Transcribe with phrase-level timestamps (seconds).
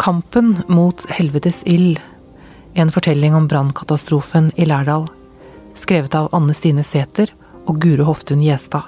[0.00, 2.00] Kampen mot helvetes ild.
[2.74, 5.06] En fortelling om brannkatastrofen i Lærdal.
[5.74, 7.28] Skrevet av Anne Stine Sæther
[7.68, 8.82] og Guro Hoftun Gjestad.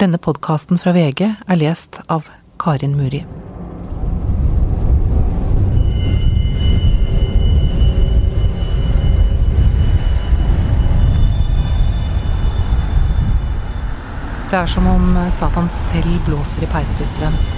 [0.00, 3.26] Denne podkasten fra VG er lest av Karin Muri.
[14.48, 17.55] Det er som om Satan selv blåser i peispusteren.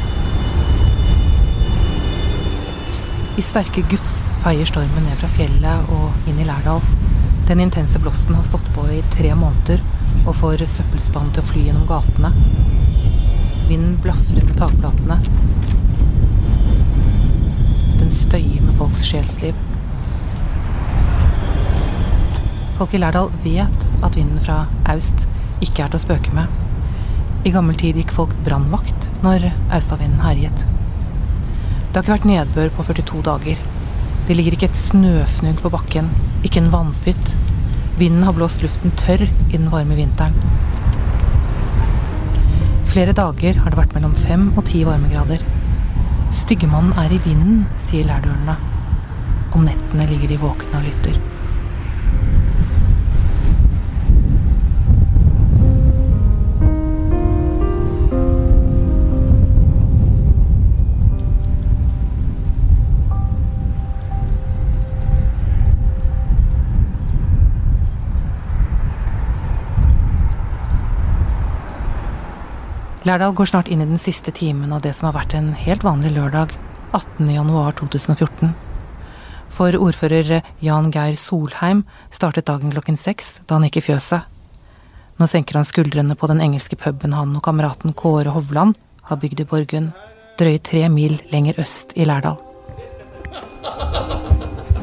[3.38, 6.80] I sterke gufs feier stormen ned fra fjellet og inn i Lærdal.
[7.46, 9.78] Den intense blåsten har stått på i tre måneder
[10.24, 12.32] og får søppelspann til å fly gjennom gatene.
[13.68, 15.20] Vinden blafrer med takplatene.
[18.00, 19.54] Den støyer med folks sjelsliv.
[22.80, 25.28] Folk i Lærdal vet at vinden fra aust
[25.62, 26.50] ikke er til å spøke med.
[27.46, 30.66] I gammel tid gikk folk brannvakt når Austavinden herjet.
[31.88, 33.60] Det har ikke vært nedbør på 42 dager.
[34.28, 36.10] Det ligger ikke et snøfnugg på bakken,
[36.44, 37.30] ikke en vannpytt.
[37.96, 40.36] Vinden har blåst luften tørr i den varme vinteren.
[42.92, 45.40] Flere dager har det vært mellom fem og ti varmegrader.
[46.42, 48.58] Styggemannen er i vinden, sier lærdølene.
[49.56, 51.16] Om nettene ligger de våkne og lytter.
[73.08, 75.80] Lærdal går snart inn i den siste timen av det som har vært en helt
[75.86, 76.50] vanlig lørdag
[76.92, 78.50] 18.1.2014.
[79.48, 84.26] For ordfører Jan Geir Solheim startet dagen klokken seks da han gikk i fjøset.
[85.16, 88.76] Nå senker han skuldrene på den engelske puben han og kameraten Kåre Hovland
[89.08, 89.88] har bygd i Borgund,
[90.36, 92.36] drøye tre mil lenger øst i Lærdal.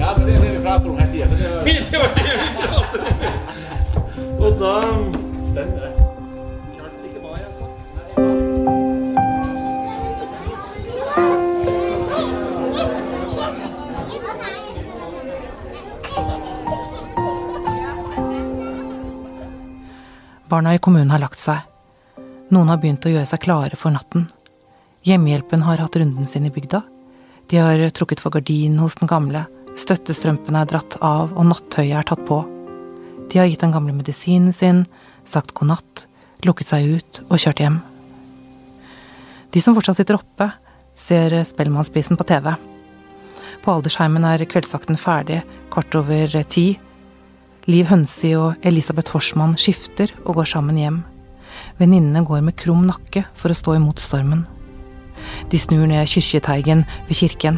[0.01, 2.01] Ja, det er det vi prater om hele tida.
[4.45, 4.73] Og da
[5.45, 5.94] Stemmer det.
[20.55, 21.65] Barna i kommunen har lagt seg.
[22.55, 24.29] Noen har begynt å gjøre seg klare for natten.
[25.03, 26.79] Hjemmehjelpen har hatt runden sin i bygda.
[27.51, 29.41] De har trukket for gardinen hos den gamle,
[29.75, 32.37] støttestrømpene er dratt av og nattøyet er tatt på.
[33.33, 34.85] De har gitt den gamle medisinen sin,
[35.27, 36.05] sagt god natt,
[36.47, 37.81] lukket seg ut og kjørt hjem.
[39.51, 40.53] De som fortsatt sitter oppe,
[40.95, 42.53] ser Spellemannsprisen på TV.
[43.59, 45.43] På aldersheimen er kveldsvakten ferdig
[45.75, 46.69] kvart over ti.
[47.65, 50.99] Liv Hønsi og Elisabeth Forsmann skifter og går sammen hjem.
[51.79, 54.43] Venninnene går med krum nakke for å stå imot stormen.
[55.49, 57.57] De snur ned Kyrkjeteigen ved kirken,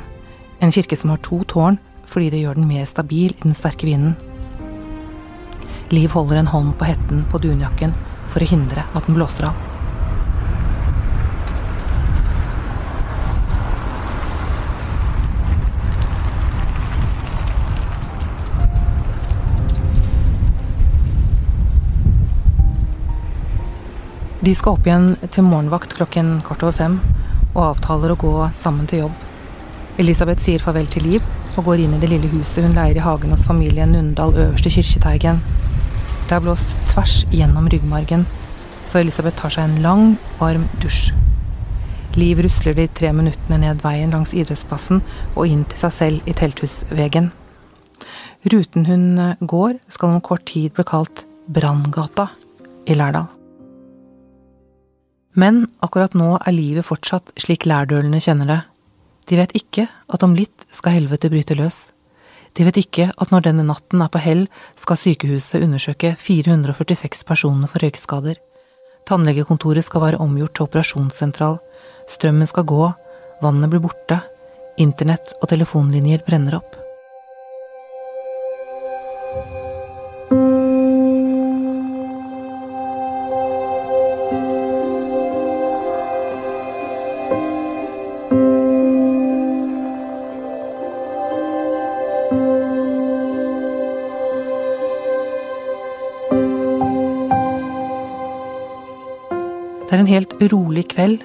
[0.64, 3.90] en kirke som har to tårn fordi det gjør den mer stabil i den sterke
[3.90, 4.16] vinden.
[5.92, 7.92] Liv holder en hånd på hetten på dunjakken
[8.32, 9.67] for å hindre at den blåser av.
[24.48, 26.94] De skal opp igjen til morgenvakt klokken kvart over fem
[27.50, 29.16] og avtaler å gå sammen til jobb.
[30.00, 31.26] Elisabeth sier farvel til Liv
[31.58, 34.70] og går inn i det lille huset hun leier i hagen hos familien Nundal øverst
[34.70, 35.42] i Kyrkjeteigen.
[36.30, 38.24] Det har blåst tvers gjennom ryggmargen,
[38.88, 40.06] så Elisabeth tar seg en lang,
[40.40, 41.10] varm dusj.
[42.16, 45.04] Liv rusler de tre minuttene ned veien langs idrettsplassen
[45.34, 47.34] og inn til seg selv i telthusveggen.
[48.48, 49.10] Ruten hun
[49.44, 52.30] går, skal om kort tid bli kalt Branngata
[52.88, 53.28] i Lærdal.
[55.38, 58.62] Men akkurat nå er livet fortsatt slik lærdølene kjenner det.
[59.30, 61.92] De vet ikke at om litt skal helvete bryte løs.
[62.58, 64.48] De vet ikke at når denne natten er på hell,
[64.80, 68.40] skal sykehuset undersøke 446 personer for røykskader.
[69.08, 71.60] Tannlegekontoret skal være omgjort til operasjonssentral.
[72.10, 72.90] Strømmen skal gå,
[73.44, 74.24] vannet blir borte.
[74.82, 76.87] Internett og telefonlinjer brenner opp.
[100.08, 101.24] en helt rolig kveld,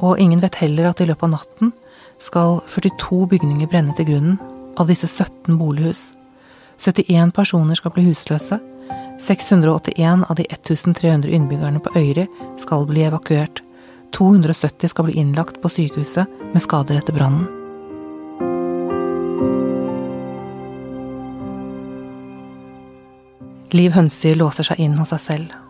[0.00, 1.72] og ingen vet heller at i løpet av natten
[2.22, 4.38] skal 42 bygninger brenne til grunnen,
[4.76, 6.10] av disse 17 bolighus.
[6.80, 8.58] 71 personer skal bli husløse.
[9.20, 12.26] 681 av de 1300 innbyggerne på Øyri
[12.60, 13.62] skal bli evakuert.
[14.12, 17.48] 270 skal bli innlagt på sykehuset med skader etter brannen.
[23.76, 25.65] Liv Hønsi låser seg inn hos seg selv.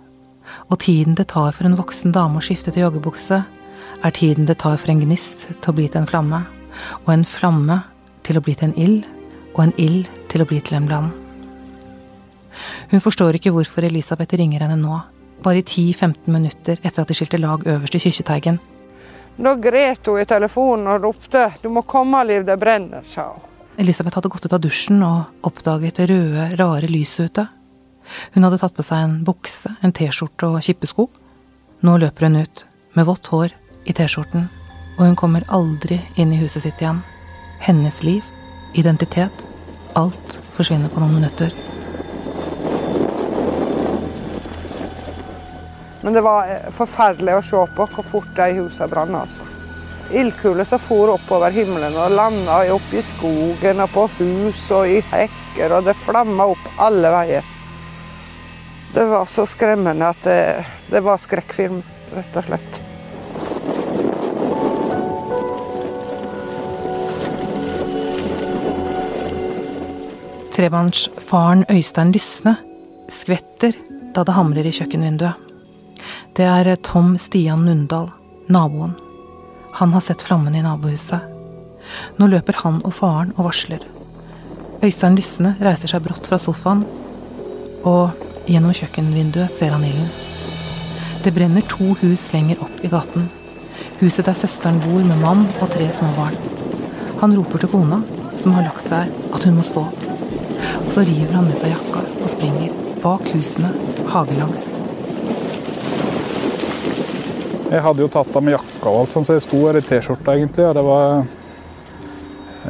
[0.71, 3.43] Og tiden det tar for en voksen dame å skifte til joggebukse,
[4.05, 6.43] er tiden det tar for en gnist til å bli til en flamme,
[7.05, 7.81] og en flamme
[8.27, 9.07] til å bli til en ild,
[9.55, 11.13] og en ild til å bli til en brann.
[12.91, 15.01] Hun forstår ikke hvorfor Elisabeth ringer henne nå,
[15.45, 18.59] bare 10-15 minutter etter at de skilte lag øverst i Kyrkjeteigen.
[19.37, 23.43] Da gret hun i telefonen og ropte 'du må komme, Liv, det brenner', sa hun.
[23.77, 27.49] Elisabeth hadde gått ut av dusjen og oppdaget det røde, rare lyset ute.
[28.35, 31.09] Hun hadde tatt på seg en bukse, en T-skjorte og kippesko.
[31.87, 32.65] Nå løper hun ut,
[32.97, 33.55] med vått hår,
[33.87, 34.49] i T-skjorten,
[34.97, 37.03] og hun kommer aldri inn i huset sitt igjen.
[37.63, 38.25] Hennes liv,
[38.75, 39.45] identitet,
[39.97, 41.55] alt forsvinner på noen minutter.
[46.07, 49.17] Men det var eh, forferdelig å se på hvor fort de husene brant.
[49.25, 49.47] Altså.
[50.15, 55.01] Ildkuler som for oppover himmelen og landa opp i skogen og på hus og i
[55.11, 57.56] hekker, og det flamma opp alle veier.
[58.95, 61.83] Det var så skremmende at det, det var skrekkfilm,
[62.17, 62.83] rett og slett.
[70.57, 72.55] Trebarnsfaren Øystein Lysne
[73.13, 73.77] skvetter
[74.17, 75.37] da det hamrer i kjøkkenvinduet.
[76.37, 78.09] Det er Tom Stian Nundal,
[78.49, 78.95] naboen.
[79.77, 81.21] Han har sett flammene i nabohuset.
[82.17, 83.85] Nå løper han og faren og varsler.
[84.81, 86.87] Øystein Lysne reiser seg brått fra sofaen,
[87.85, 88.17] og
[88.47, 90.09] gjennom kjøkkenvinduet ser han ilden.
[91.25, 93.27] Det brenner to hus lenger opp i gaten.
[93.99, 96.37] Huset der søsteren bor med mann og tre små barn.
[97.23, 98.03] Han roper til kona,
[98.37, 100.03] som har lagt seg, at hun må stå opp.
[100.85, 103.73] Og så river han med seg jakka og springer bak husene,
[104.13, 104.69] hagelangs.
[107.67, 109.83] Jeg hadde jo tatt av meg jakka og alt sånt, så jeg sto her i
[109.83, 111.07] T-skjorta egentlig, og det var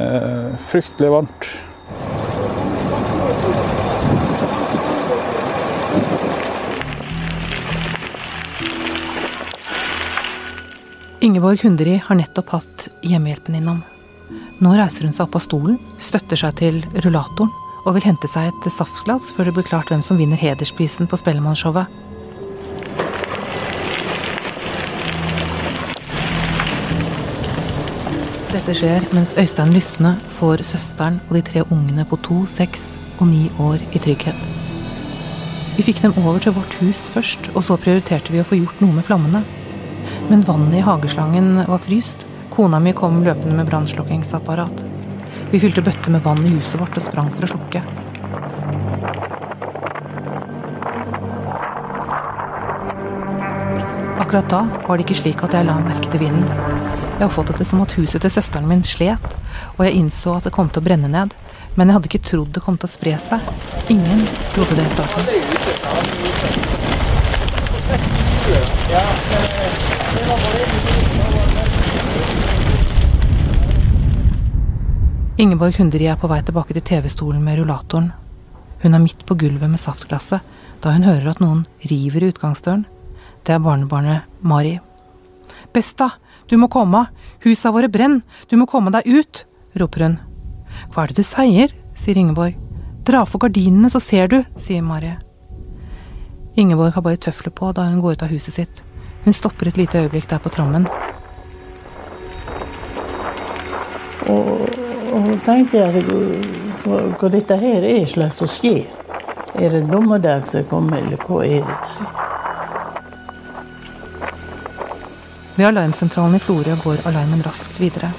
[0.01, 1.49] eh, fryktelig varmt.
[11.27, 13.81] Ingeborg Hunderi har nettopp hatt hjemmehjelpen innom.
[14.63, 17.51] Nå reiser hun seg opp av stolen, støtter seg til rullatoren
[17.83, 21.19] og vil hente seg et saftglass før det blir klart hvem som vinner hedersprisen på
[21.19, 21.91] Spellemannshowet.
[28.53, 33.27] Dette skjer mens Øystein Lysne får søsteren og de tre ungene på to, seks og
[33.33, 34.47] ni år i trygghet.
[35.75, 38.79] Vi fikk dem over til vårt hus først, og så prioriterte vi å få gjort
[38.79, 39.43] noe med flammene.
[40.29, 42.25] Men vannet i hageslangen var fryst.
[42.55, 44.83] Kona mi kom løpende med brannslukkingsapparat.
[45.51, 47.81] Vi fylte bøtter med vann i huset vårt og sprang for å slukke.
[54.19, 56.49] Akkurat da var det ikke slik at jeg la merke til vinden.
[57.17, 59.29] Jeg oppfattet det som at huset til søsteren min slet,
[59.77, 61.31] og jeg innså at det kom til å brenne ned.
[61.79, 63.39] Men jeg hadde ikke trodd det kom til å spre seg.
[63.95, 65.23] Ingen trodde det i starten.
[75.37, 78.07] Ingeborg Hunderi er på vei tilbake til TV-stolen med rullatoren.
[78.81, 82.87] Hun er midt på gulvet med saftglasset da hun hører at noen river i utgangsdøren.
[83.45, 84.79] Det er barnebarnet Mari.
[85.73, 86.09] Besta,
[86.49, 87.03] du må komme,
[87.45, 89.43] husa våre brenner, du må komme deg ut,
[89.77, 90.17] roper hun.
[90.89, 92.57] Hva er det du sier, sier Ingeborg.
[93.05, 95.13] Dra for gardinene, så ser du, sier Mari.
[96.57, 98.86] Ingeborg har bare tøfler på da hun går ut av huset sitt.
[99.27, 100.85] Hun stopper et lite øyeblikk der på trammen.
[104.31, 104.61] Og,
[105.11, 108.85] og tenkte jeg hva, hva dette her er slags som skjer.
[109.59, 111.75] Er det dommedag som kommer, eller hva er det?
[115.57, 118.13] Ved alarmsentralen i Florø går alarmen raskt videre.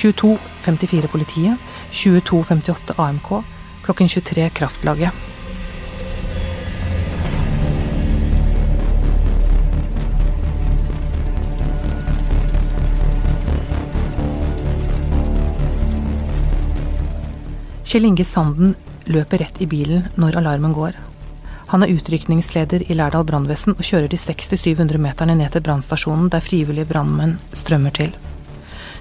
[0.00, 3.30] 22.54 politiet, 22.58 AMK,
[3.84, 5.31] klokken 23 Kraftlaget.
[17.92, 18.70] Kjell Inge Sanden
[19.04, 20.94] løper rett i bilen når alarmen går.
[21.74, 26.40] Han er utrykningsleder i Lærdal brannvesen og kjører de 600-700 meterne ned til brannstasjonen der
[26.40, 28.16] frivillige brannmenn strømmer til.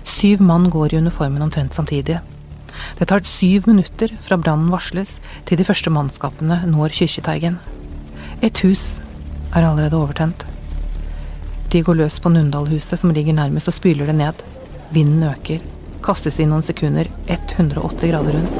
[0.03, 2.19] Syv mann går i uniformen omtrent samtidig.
[2.99, 7.61] Det tar syv minutter fra brannen varsles til de første mannskapene når Kyrkjeteigen.
[8.43, 8.97] Et hus
[9.55, 10.43] er allerede overtent.
[11.71, 14.49] De går løs på Nundalhuset som ligger nærmest og spyler det ned.
[14.91, 15.63] Vinden øker.
[16.01, 18.55] Kastes i noen sekunder 180 grader rundt.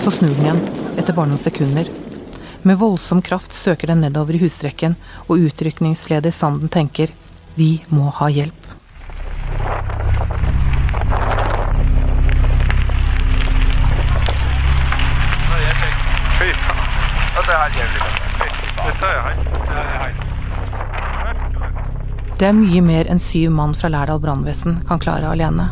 [0.00, 0.60] Så snur den igjen,
[0.96, 1.88] etter bare noen sekunder.
[2.62, 4.96] Med voldsom kraft søker den nedover i husrekken,
[5.26, 7.12] og utrykningsleder Sanden tenker
[7.54, 8.65] vi må ha hjelp.
[17.46, 17.52] Det
[22.42, 25.68] er mye mer enn syv mann fra Lærdal brannvesen kan klare alene.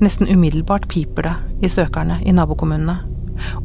[0.00, 2.96] Nesten umiddelbart piper det i søkerne i nabokommunene.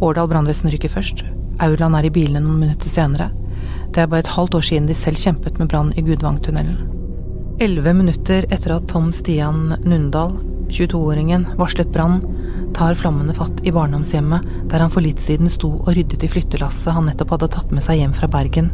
[0.03, 1.24] Årdal brannvesen rykker først.
[1.63, 3.29] Aurland er i bilene noen minutter senere.
[3.95, 6.75] Det er bare et halvt år siden de selv kjempet med brann i Gudvangtunnelen.
[7.63, 10.36] Elleve minutter etter at Tom Stian Nundal,
[10.71, 12.21] 22-åringen, varslet brann,
[12.73, 16.95] tar flammene fatt i barndomshjemmet der han for litt siden sto og ryddet i flyttelasset
[16.95, 18.71] han nettopp hadde tatt med seg hjem fra Bergen.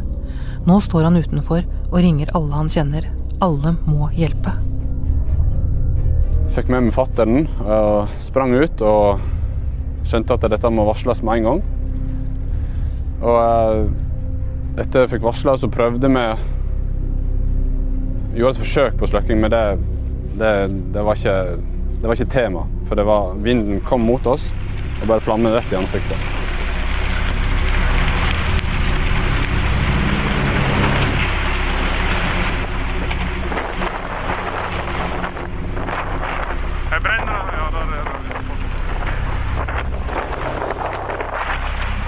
[0.68, 3.08] Nå står han utenfor og ringer alle han kjenner.
[3.44, 4.52] Alle må hjelpe.
[6.54, 9.24] Fikk med meg fattern og sprang ut og
[10.08, 11.66] skjønte at dette må varsles med en gang.
[13.18, 13.82] Og eh,
[14.82, 16.28] etter jeg fikk varsla, så prøvde vi
[18.38, 19.62] Gjorde et forsøk på slukking, men det,
[20.38, 20.50] det,
[20.94, 21.56] det, var ikke,
[22.00, 22.66] det var ikke tema.
[22.88, 24.52] For det var, vinden kom mot oss
[25.02, 26.28] og bare flammet rett i ansiktet.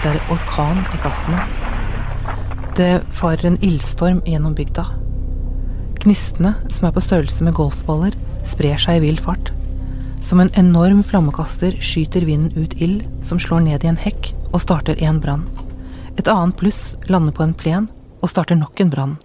[0.01, 1.43] Det er orkan i kastene.
[2.79, 4.87] Det farer en ildstorm gjennom bygda.
[6.01, 8.17] Gnistene, som er på størrelse med golfballer,
[8.49, 9.53] sprer seg i vill fart.
[10.21, 14.61] Som en enorm flammekaster skyter vinden ut ild som slår ned i en hekk og
[14.63, 15.47] starter en brann.
[16.19, 17.89] Et annet pluss lander på en plen
[18.21, 19.17] og starter nok en brann.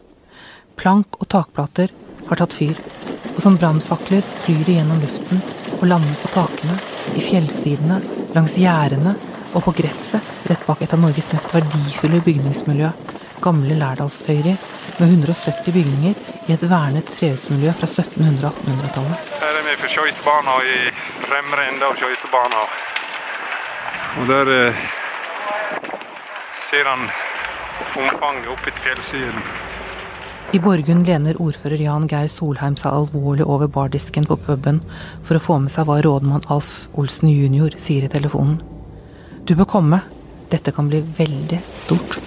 [0.79, 1.91] Plank og takplater
[2.29, 2.75] har tatt fyr,
[3.35, 5.43] og som brannfakler flyr de gjennom luften
[5.81, 6.77] og lander på takene,
[7.15, 7.99] i fjellsidene,
[8.35, 9.13] langs gjerdene
[9.55, 12.89] og på gresset rett bak et av Norges mest verdifulle bygningsmiljø,
[13.43, 14.55] gamle Lærdalsøyri,
[14.99, 16.15] med 170 bygninger
[16.47, 19.29] i et vernet trehusmiljø fra 1700- og 1800-tallet.
[19.41, 20.79] Her er vi for skøytebanen i
[21.25, 22.75] fremre ende av skøytebanen.
[24.15, 24.83] Og der eh,
[26.63, 27.07] ser han
[27.99, 29.47] omfanget oppe til fjellsiden.
[30.53, 34.79] I Borgund lener ordfører Jan Geir Solheim seg alvorlig over bardisken på puben
[35.25, 37.75] for å få med seg hva rådmann Alf Olsen jr.
[37.81, 38.61] sier i telefonen.
[39.43, 39.99] Du bør komme.
[40.49, 42.19] Dette kan bli veldig stort.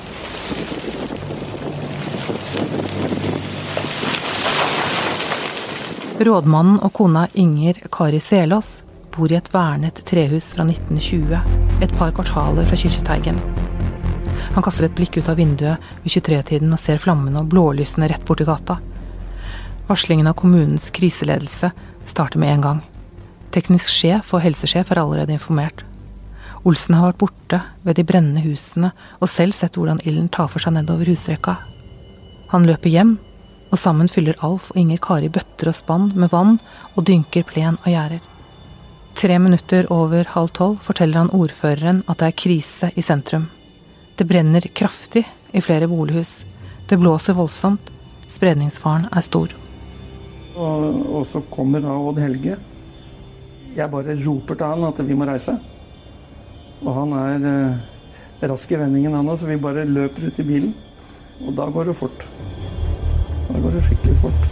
[6.19, 8.81] Rådmannen og kona Inger Kari Selås
[9.15, 11.37] bor i et vernet trehus fra 1920,
[11.79, 13.39] et par kvartaler fra Kirketeigen.
[14.57, 18.25] Han kaster et blikk ut av vinduet ved 23-tiden og ser flammene og blålysene rett
[18.27, 18.81] borti gata.
[19.87, 21.71] Varslingen av kommunens kriseledelse
[22.11, 22.83] starter med en gang.
[23.55, 25.87] Teknisk sjef og helsesjef er allerede informert.
[26.67, 30.67] Olsen har vært borte ved de brennende husene og selv sett hvordan ilden tar for
[30.67, 31.61] seg nedover husrekka.
[32.51, 33.21] Han løper hjem,
[33.71, 36.59] og sammen fyller Alf og Inger Kari bøtter og spann med vann
[36.95, 38.21] og dynker plen og gjerder.
[39.19, 43.49] Tre minutter over halv tolv forteller han ordføreren at det er krise i sentrum.
[44.19, 46.45] Det brenner kraftig i flere bolighus.
[46.89, 47.91] Det blåser voldsomt.
[48.29, 49.55] Spredningsfaren er stor.
[50.59, 50.85] Og,
[51.19, 52.57] og så kommer da Odd Helge.
[53.77, 55.55] Jeg bare roper til han at vi må reise.
[56.83, 60.47] Og han er eh, rask i vendingen, han òg, så vi bare løper ut i
[60.47, 60.75] bilen.
[61.47, 62.27] Og da går det fort.
[63.49, 64.49] Da går det skikkelig fort.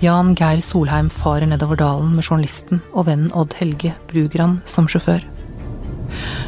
[0.00, 5.26] Jan Geir Solheim farer nedover dalen med journalisten og vennen Odd Helge Brugran som sjåfør.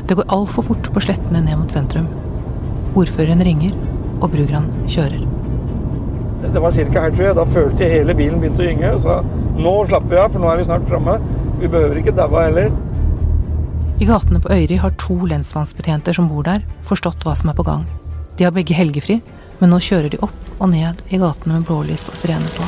[0.09, 2.07] Det går altfor fort på slettene ned mot sentrum.
[2.97, 3.75] Ordføreren ringer,
[4.23, 5.27] og Brugran kjører.
[6.43, 6.87] Det var ca.
[7.01, 7.37] her, tror jeg.
[7.37, 8.95] Da følte jeg hele bilen begynte å gynge.
[8.97, 9.21] Og sa
[9.59, 11.19] nå slapper vi av, for nå er vi snart framme.
[11.61, 12.73] Vi behøver ikke daue heller.
[14.03, 17.63] I gatene på Øyri har to lensmannsbetjenter som bor der, forstått hva som er på
[17.63, 17.85] gang.
[18.35, 19.21] De har begge helgefri,
[19.61, 22.67] men nå kjører de opp og ned i gatene med blålys og sirener på.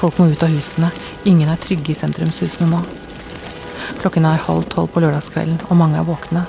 [0.00, 0.90] Folk må ut av husene.
[1.22, 2.82] Ingen er trygge i sentrumshusene nå.
[4.00, 6.42] Klokken er halv tolv på lørdagskvelden, og mange er våkne.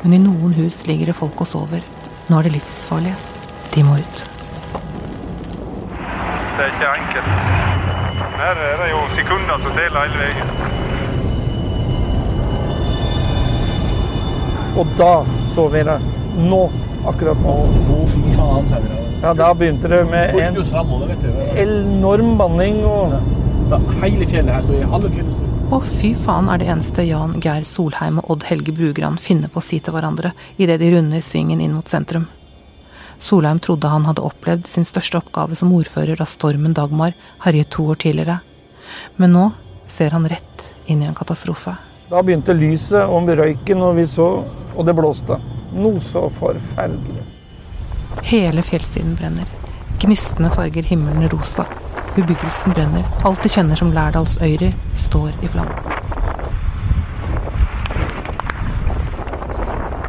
[0.00, 1.84] Men i noen hus ligger det folk og sover.
[2.32, 3.12] Nå er det livsfarlig.
[3.76, 4.24] De må ut.
[5.92, 7.32] Det er ikke enkelt.
[8.40, 10.77] Her er det jo sekunder som teller hele veien.
[14.78, 15.98] Og da så vi det.
[16.38, 16.62] Nå.
[17.06, 17.54] Akkurat nå.
[17.94, 18.98] Å, fy faen, sa vi da.
[19.22, 20.58] Ja, da begynte det med en
[21.58, 23.16] enorm banning og
[23.98, 25.48] hele fjellet her står i halve fjellet står.
[25.74, 29.58] Å, fy faen er det eneste Jan Geir Solheim og Odd Helge Brugran finner på
[29.58, 32.28] å si til hverandre idet de runder svingen inn mot sentrum.
[33.18, 37.88] Solheim trodde han hadde opplevd sin største oppgave som ordfører da stormen Dagmar herjet to
[37.90, 38.38] år tidligere.
[39.18, 39.50] Men nå
[39.90, 41.74] ser han rett inn i en katastrofe.
[42.08, 44.28] Da begynte lyset om røyken, og vi så
[44.78, 45.36] Og det blåste.
[45.74, 47.24] Noe så forferdelig.
[48.24, 49.48] Hele fjellsiden brenner.
[50.00, 51.64] Gnistene farger himmelen rosa.
[52.14, 53.04] Bebyggelsen brenner.
[53.26, 55.72] Alt de kjenner som Lærdalsøyri, står i flam.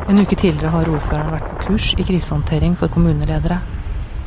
[0.10, 3.60] En uke tidligere har ordføreren vært på kurs i krisehåndtering for kommuneledere.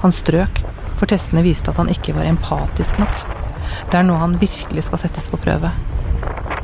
[0.02, 0.64] Han strøk,
[0.99, 3.17] for testene viste at han ikke var empatisk nok.
[3.88, 5.71] Det er nå han virkelig skal settes på prøve.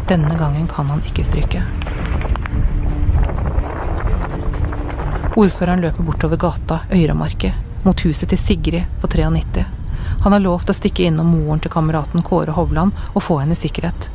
[0.09, 1.61] Denne gangen kan han ikke stryke.
[5.37, 7.53] Ordføreren løper bortover gata Øyramarket,
[7.85, 9.67] mot huset til Sigrid på 93.
[10.25, 13.61] Han har lovt å stikke innom moren til kameraten Kåre Hovland og få henne i
[13.61, 14.09] sikkerhet.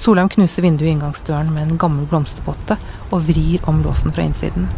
[0.00, 2.78] Solheim knuser vinduet i inngangsdøren med en gammel blomsterpotte
[3.10, 4.70] og vrir om låsen fra innsiden.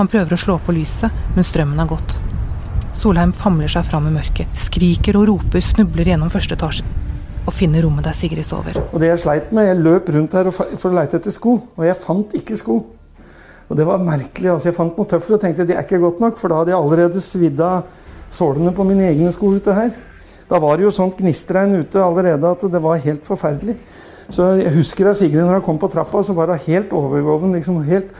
[0.00, 2.18] Han prøver å slå på lyset, men strømmen har gått.
[2.98, 6.99] Solheim famler seg fram i mørket, skriker og roper, snubler gjennom første etasje
[7.46, 8.76] og finner rommet der Sigrid sover.
[8.92, 11.86] Og det jeg sleit med, jeg løp rundt her for å leite etter sko, og
[11.86, 12.78] jeg fant ikke sko.
[13.70, 14.50] Og det var merkelig.
[14.50, 16.72] altså Jeg fant noe tøffere og tenkte det er ikke godt nok, for da hadde
[16.74, 17.86] jeg allerede svidd av
[18.34, 19.92] sålene på mine egne sko ute her.
[20.50, 23.76] Da var det jo sånt gnistregn ute allerede at det var helt forferdelig.
[24.30, 27.54] Så jeg husker da Sigrid når hun kom på trappa, så var hun helt overgåven.
[27.54, 28.10] liksom helt,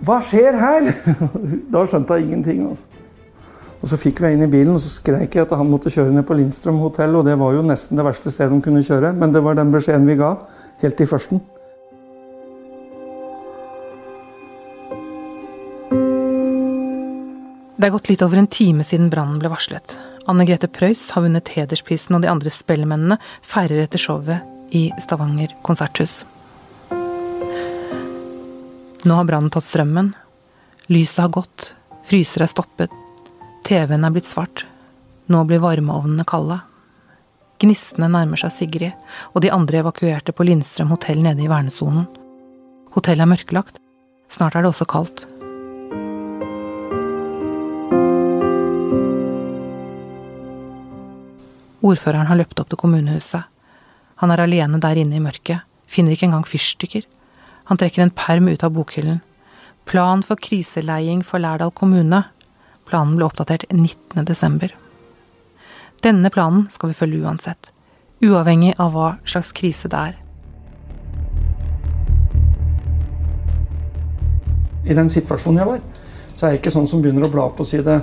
[0.00, 0.88] Hva skjer her?!
[1.72, 2.64] da skjønte hun ingenting.
[2.70, 3.01] altså.
[3.82, 6.14] Og Så fikk vi inn i bilen, og så skreik jeg at han måtte kjøre
[6.14, 7.16] ned på Lindstrøm hotell.
[7.18, 9.74] Og det var jo nesten det verste stedet de kunne kjøre, men det var den
[9.74, 10.36] beskjeden vi ga
[10.84, 11.42] helt i førsten.
[17.82, 19.98] Det er gått litt over en time siden brannen ble varslet.
[20.30, 25.56] Anne Grete Preus har vunnet hedersprisen, og de andre spellemennene feirer etter showet i Stavanger
[25.66, 26.20] konserthus.
[29.02, 30.14] Nå har brannen tatt strømmen.
[30.86, 31.72] Lyset har gått.
[32.06, 33.01] Fryser er stoppet.
[33.62, 34.64] TV-en er blitt svart.
[35.30, 36.58] Nå blir varmeovnene kalde.
[37.62, 42.08] Gnistene nærmer seg Sigrid, og de andre evakuerte på Lindstrøm hotell nede i vernesonen.
[42.96, 43.78] Hotellet er mørklagt.
[44.32, 45.26] Snart er det også kaldt.
[51.82, 53.46] Ordføreren har løpt opp til kommunehuset.
[54.22, 57.06] Han er alene der inne i mørket, finner ikke engang fyrstikker.
[57.70, 59.20] Han trekker en perm ut av bokhyllen.
[59.86, 62.24] Plan for kriseleiing for Lærdal kommune.
[62.92, 64.20] Planen ble oppdatert 19.
[64.28, 64.74] desember.
[66.04, 67.70] Denne planen skal vi følge uansett,
[68.20, 70.18] uavhengig av hva slags krise det er.
[74.84, 75.80] I den situasjonen jeg var,
[76.36, 77.96] så er jeg ikke sånn som begynner å bla på side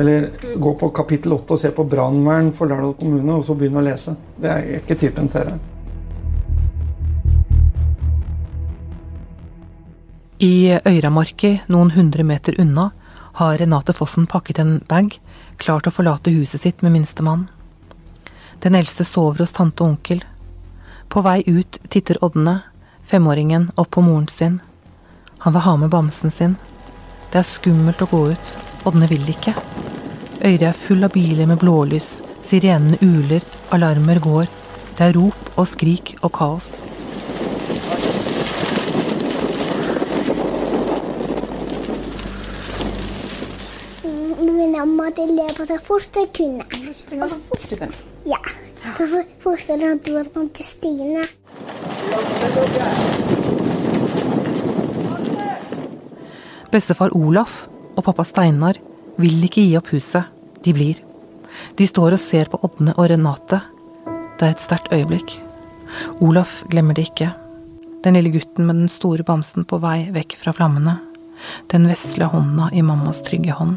[0.00, 3.84] eller gå på kapittel 8 og se på brannvern for Lærdal kommune, og så begynne
[3.84, 4.16] å lese.
[4.40, 5.58] Det er ikke typen til det.
[10.40, 12.94] I Øyramarki, noen hundre meter unna,
[13.36, 15.18] har Renate Fossen pakket en bag,
[15.56, 17.46] klar til å forlate huset sitt med minstemann.
[18.64, 20.22] Den eldste sover hos tante og onkel.
[21.12, 22.60] På vei ut titter Ådne,
[23.06, 24.60] femåringen, opp på moren sin.
[25.44, 26.56] Han vil ha med bamsen sin.
[27.32, 28.54] Det er skummelt å gå ut.
[28.88, 29.52] Ådne vil ikke.
[30.40, 32.08] Øyre er full av biler med blålys,
[32.46, 33.44] sirenene uler,
[33.74, 34.48] alarmer går.
[34.96, 36.72] Det er rop og skrik og kaos.
[44.65, 46.64] Min mamma måtte løpe så fort jeg kunne.
[46.94, 47.92] Springe så fort du kan?
[48.28, 48.40] Ja.
[48.96, 51.24] Så fort jeg rant ut til Stine.
[56.72, 57.64] Bestefar Olaf
[57.96, 58.76] og pappa Steinar
[59.16, 60.28] vil ikke gi opp huset.
[60.62, 61.00] De blir.
[61.78, 63.62] De står og ser på Ådne og Renate.
[64.36, 65.38] Det er et sterkt øyeblikk.
[66.20, 67.32] Olaf glemmer det ikke.
[68.04, 70.98] Den lille gutten med den store bamsen på vei vekk fra flammene.
[71.72, 73.76] Den vesle hånda i mammas trygge hånd.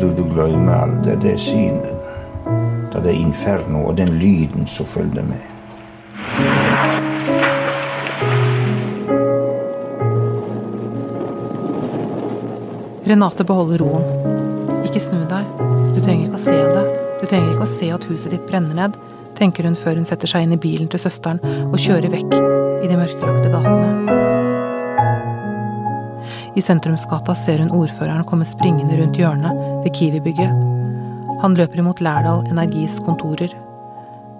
[0.00, 1.96] Du, du glemmer aldri det synet.
[2.90, 5.40] Det er inferno og den lyden som følger med.
[13.10, 14.04] Renate beholder roen.
[14.86, 15.48] Ikke snu deg.
[15.96, 16.84] Du trenger ikke å se det.
[17.20, 18.98] Du trenger ikke å se at huset ditt brenner ned,
[19.40, 22.36] tenker hun før hun setter seg inn i bilen til søsteren og kjører vekk
[22.84, 24.18] i de mørklagte gatene.
[26.58, 30.66] I sentrumsgata ser hun ordføreren komme springende rundt hjørnet ved Kiwi-bygget.
[31.40, 33.54] Han løper imot Lærdal Energis kontorer.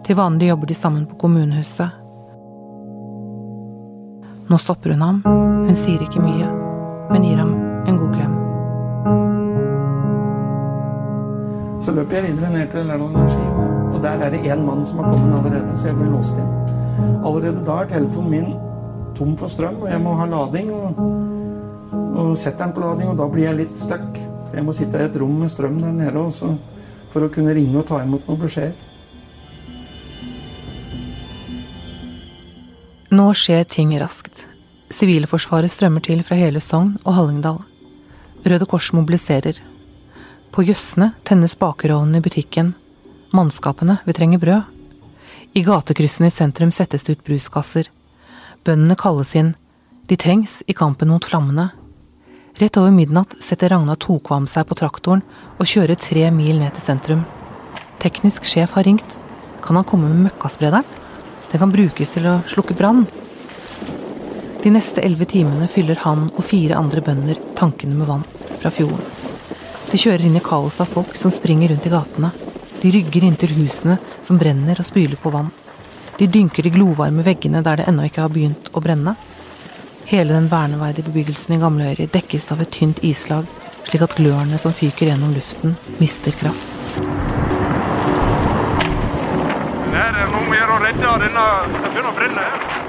[0.04, 1.96] Til vanlig jobber de sammen på kommunehuset.
[4.50, 5.22] Nå stopper hun ham.
[5.68, 6.48] Hun sier ikke mye,
[7.12, 7.54] men gir ham
[7.86, 8.38] en god klem.
[11.80, 14.98] Så løper jeg videre ned til Lærdal Energi, og der er det én mann som
[14.98, 16.52] har kommet allerede, så jeg blir låst inn.
[17.20, 18.54] Allerede da er telefonen min
[19.18, 20.70] tom for strøm, og jeg må ha lading.
[20.72, 21.02] Og,
[22.16, 24.16] og setter den på lading, og da blir jeg litt stuck.
[24.54, 26.54] Jeg må sitte i et rom med strøm der nede også,
[27.12, 28.88] for å kunne ringe og ta imot noen beskjeder.
[33.12, 34.46] Nå skjer ting raskt.
[34.96, 37.60] Sivilforsvaret strømmer til fra hele Sogn og Hallingdal.
[38.48, 39.60] Røde Kors mobiliserer.
[40.56, 42.78] På Jøsne tennes bakerovnen i butikken.
[43.30, 44.62] Mannskapene vil trenger brød.
[45.54, 47.86] I gatekryssene i sentrum settes det ut bruskasser.
[48.66, 49.54] Bøndene kalles inn.
[50.10, 51.68] De trengs i kampen mot flammene.
[52.58, 55.22] Rett over midnatt setter Ragna Tokvam seg på traktoren
[55.56, 57.22] og kjører tre mil ned til sentrum.
[58.02, 59.16] Teknisk sjef har ringt.
[59.62, 60.98] Kan han komme med møkkasprederen?
[61.52, 63.06] Den kan brukes til å slukke brann.
[64.60, 68.26] De neste elleve timene fyller han og fire andre bønder tankene med vann
[68.60, 69.02] fra fjorden.
[69.90, 72.34] De kjører inn i kaoset av folk som springer rundt i gatene.
[72.80, 75.50] De rygger inntil husene som brenner og spyler på vann.
[76.16, 79.14] De dynker de glovarme veggene der det ennå ikke har begynt å brenne.
[80.08, 83.44] Hele den verneverdige bebyggelsen i Gamleøyri dekkes av et tynt islag,
[83.84, 86.66] slik at glørne som fyker gjennom luften, mister kraft.
[89.90, 92.80] Det er noe mer å redde denne som begynner å brenne her, er.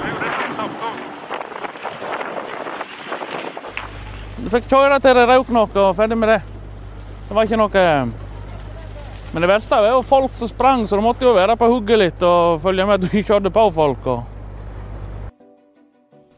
[4.42, 6.42] Du fikk kjøre til det røk noe og ferdig med det.
[7.28, 7.88] Det var ikke noe
[9.32, 12.00] Men det verste var jo folk som sprang, så du måtte jo være på hugget
[12.02, 14.10] litt og følge med at ikke kjørte på folk.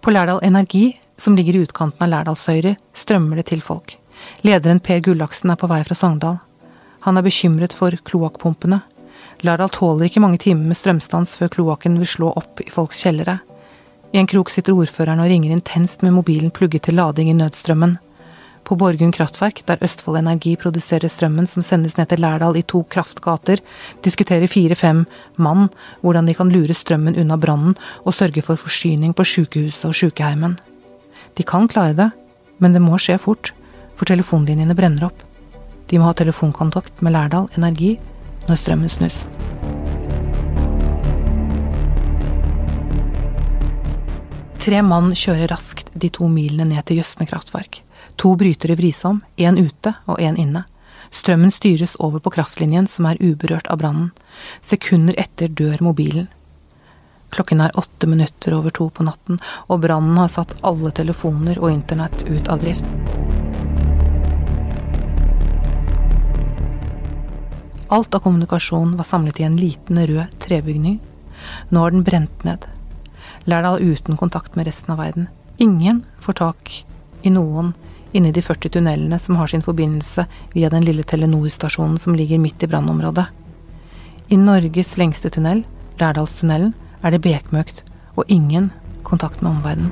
[0.03, 3.95] På Lærdal Energi, som ligger i utkanten av Lærdalsøyri, strømmer det til folk.
[4.45, 6.38] Lederen Per Gullaksen er på vei fra Sogndal.
[7.08, 8.84] Han er bekymret for kloakkpumpene.
[9.43, 13.39] Lærdal tåler ikke mange timer med strømstans før kloakken vil slå opp i folks kjellere.
[14.13, 17.97] I en krok sitter ordføreren og ringer intenst med mobilen plugget til lading i nødstrømmen.
[18.63, 22.86] På Borgund kraftverk, der Østfold Energi produserer strømmen som sendes ned til Lærdal i to
[22.88, 23.60] kraftgater,
[24.06, 25.04] diskuterer fire-fem
[25.36, 25.67] mann
[25.99, 30.56] hvordan de kan lure strømmen unna brannen og sørge for forsyning på sykehuset og sykeheimen.
[31.36, 32.10] De kan klare det,
[32.63, 33.52] men det må skje fort,
[33.99, 35.19] for telefonlinjene brenner opp.
[35.91, 37.97] De må ha telefonkontakt med Lærdal Energi
[38.47, 39.26] når strømmen snus.
[44.63, 47.83] Tre mann kjører raskt de to milene ned til Jøsne kraftverk.
[48.15, 50.63] To brytere vris om, én ute og én inne.
[51.13, 54.10] Strømmen styres over på kraftlinjen som er uberørt av brannen.
[54.62, 56.30] Sekunder etter dør mobilen.
[57.34, 61.71] Klokken er åtte minutter over to på natten, og brannen har satt alle telefoner og
[61.73, 62.86] internett ut av drift.
[67.93, 70.99] Alt av kommunikasjon var samlet i en liten rød trebygning.
[71.69, 72.65] Nå har den brent ned.
[73.45, 75.28] Lærdal uten kontakt med resten av verden.
[75.58, 76.71] Ingen får tak
[77.21, 77.73] i noen
[78.13, 82.63] inni de 40 tunnelene som har sin forbindelse via den lille Telenor-stasjonen som ligger midt
[82.63, 83.26] i brannområdet.
[84.30, 85.63] I Norges lengste tunnel,
[85.99, 86.73] Lærdalstunnelen,
[87.04, 87.84] er det bekmørkt
[88.15, 88.71] og ingen
[89.04, 89.91] kontakt med omverdenen.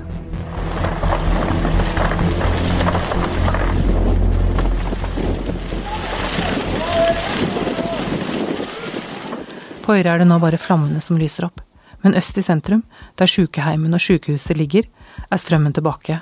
[9.82, 11.60] På Øyre er det nå bare flammene som lyser opp.
[12.02, 12.84] Men øst i sentrum,
[13.18, 14.86] der sykeheimen og sykehuset ligger,
[15.30, 16.22] er strømmen tilbake.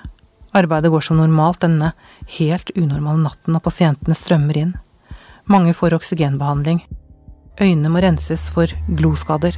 [0.53, 1.91] Arbeidet går som normalt denne
[2.37, 4.73] helt unormale natten, og pasientene strømmer inn.
[5.49, 6.81] Mange får oksygenbehandling.
[7.61, 9.57] Øynene må renses for gloskader.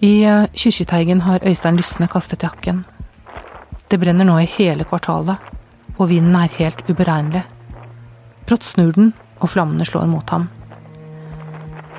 [0.00, 2.84] I eh, Kyrkjeteigen har Øystein Lysne kastet jakken.
[3.90, 5.36] Det brenner nå i hele kvartalet,
[5.98, 7.42] og vinden er helt uberegnelig.
[8.46, 10.48] Brått snur den, og flammene slår mot ham.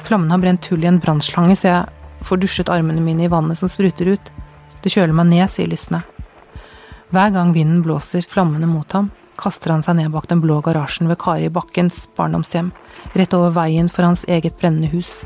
[0.07, 3.59] Flammene har brent hull i en brannslange, så jeg får dusjet armene mine i vannet
[3.59, 4.31] som spruter ut.
[4.81, 6.01] Det kjøler meg ned, sier Lysne.
[7.11, 9.09] Hver gang vinden blåser flammene mot ham,
[9.41, 12.71] kaster han seg ned bak den blå garasjen ved Kari Bakkens barndomshjem,
[13.17, 15.21] rett over veien for hans eget brennende hus.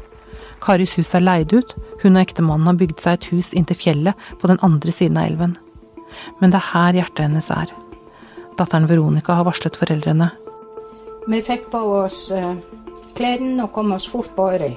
[0.63, 4.26] Karis hus er leid ut, hun og ektemannen har bygd seg et hus inntil fjellet
[4.41, 5.54] på den andre siden av elven.
[6.39, 7.74] Men det er her hjertet hennes er.
[8.58, 10.32] Datteren Veronica har varslet foreldrene.
[11.28, 12.56] Vi fikk på oss uh,
[13.18, 14.76] klærne og kom oss fort på Ørøy.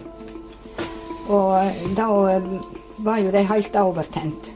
[1.29, 2.09] Og uh, da
[3.07, 4.53] var jo de helt overtent.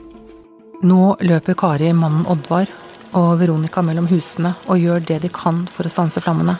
[0.83, 2.67] Nå løper Kari, mannen Oddvar
[3.15, 6.57] og Veronica mellom husene og gjør det de kan for å stanse flammene.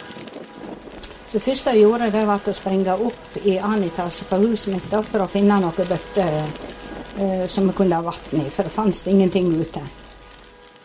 [1.33, 4.95] Det første jeg gjorde, det var å springe opp i annen etasje på huset mitt
[5.09, 9.09] for å finne noen bøtter eh, som vi kunne ha vann i, for det fantes
[9.11, 9.83] ingenting ute.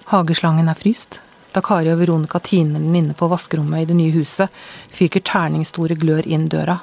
[0.10, 1.20] Hageslangen er fryst.
[1.54, 4.50] Da Kari og Veronica tiner den inne på vaskerommet i det nye huset,
[4.90, 6.80] fyker terningstore glør inn døra.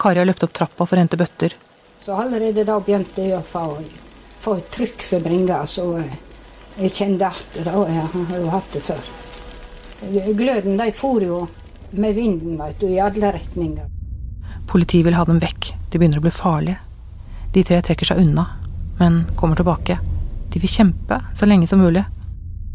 [0.00, 1.54] Kari har løpt opp trappa for å hente bøtter.
[2.02, 3.68] Så allerede da begynte jeg å få,
[4.48, 6.16] få trykk for bringa, så eh,
[6.78, 9.08] jeg kjente at da, jeg har jo hatt det før.
[10.38, 11.42] Gløden de for jo
[11.90, 13.88] med vinden vet du, i alle retninger.
[14.68, 15.72] Politiet vil ha dem vekk.
[15.90, 16.78] De begynner å bli farlige.
[17.52, 18.44] De tre trekker seg unna,
[19.00, 19.98] men kommer tilbake.
[20.52, 22.04] De vil kjempe så lenge som mulig.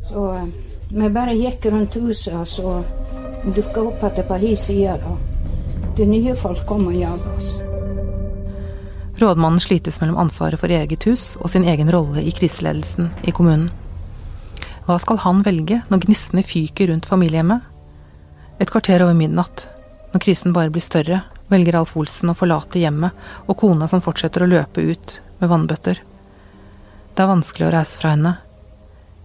[0.03, 0.47] Så eh,
[0.93, 2.77] vi bare gikk rundt huset, og så
[3.49, 5.19] dukka opp igjen på hi side.
[5.97, 7.53] Det nye folk kom og jaga oss.
[9.23, 13.69] Rådmannen slites mellom ansvaret for eget hus og sin egen rolle i kriseledelsen i kommunen.
[14.83, 17.61] Hva skal han velge når gnissene fyker rundt familiehjemmet?
[18.59, 19.69] Et kvarter over midnatt,
[20.11, 23.15] når krisen bare blir større, velger Alf Olsen å forlate hjemmet
[23.47, 26.03] og kona som fortsetter å løpe ut med vannbøtter.
[27.15, 28.33] Det er vanskelig å reise fra henne.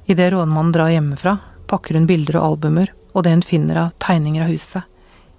[0.07, 1.35] Idet rådmannen drar hjemmefra,
[1.67, 4.87] pakker hun bilder og albumer og det hun finner av tegninger av huset.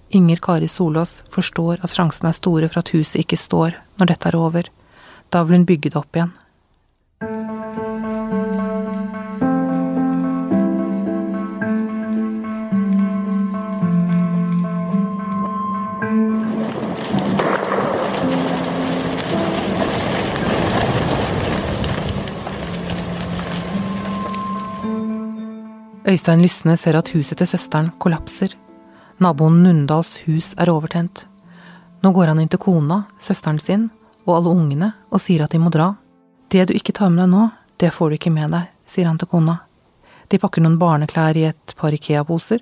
[0.09, 4.29] Inger Kari Solås forstår at sjansene er store for at huset ikke står når dette
[4.31, 4.69] er over.
[5.29, 6.31] Da vil hun bygge det opp igjen.
[26.09, 28.57] Øystein Lysne ser at huset til søsteren kollapser.
[29.19, 31.25] Naboen Nundals hus er overtent.
[31.99, 33.89] Nå går han inn til kona, søsteren sin
[34.23, 35.89] og alle ungene og sier at de må dra.
[36.47, 37.49] Det du ikke tar med deg nå,
[37.83, 39.57] det får du ikke med deg, sier han til kona.
[40.31, 42.61] De pakker noen barneklær i et par Ikea-poser,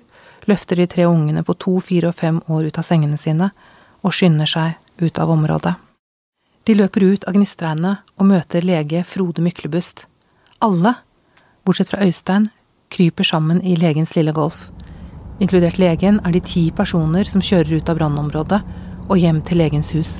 [0.50, 3.52] løfter de tre ungene på to, fire og fem år ut av sengene sine
[4.02, 5.76] og skynder seg ut av området.
[6.66, 10.08] De løper ut av gnistregnet og møter lege Frode Myklebust.
[10.58, 10.96] Alle,
[11.62, 12.50] bortsett fra Øystein,
[12.90, 14.66] kryper sammen i legens lille Golf.
[15.38, 18.58] Inkludert legen er de ti personer som kjører ut av brannområdet
[19.06, 20.16] og hjem til legens hus.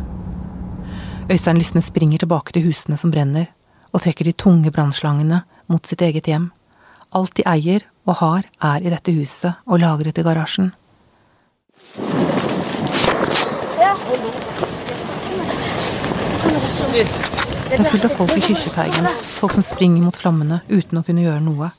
[1.29, 3.49] Øystein Lysne springer tilbake til husene som brenner,
[3.91, 6.53] og trekker de tunge brannslangene mot sitt eget hjem.
[7.11, 10.71] Alt de eier og har, er i dette huset og lagret i garasjen.
[16.89, 19.11] Det er fullt av folk i Kyrkjeteigen,
[19.43, 21.75] folk som springer mot flammene uten å kunne gjøre noe.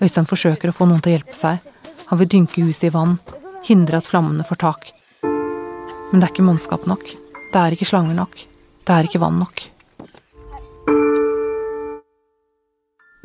[0.00, 1.72] Øystein forsøker å få noen til å hjelpe seg.
[2.06, 3.16] Han vil dynke huset i vann,
[3.66, 4.90] hindre at flammene får tak.
[5.22, 7.08] Men det er ikke mannskap nok.
[7.52, 8.38] Det er ikke slanger nok.
[8.86, 9.64] Det er ikke vann nok.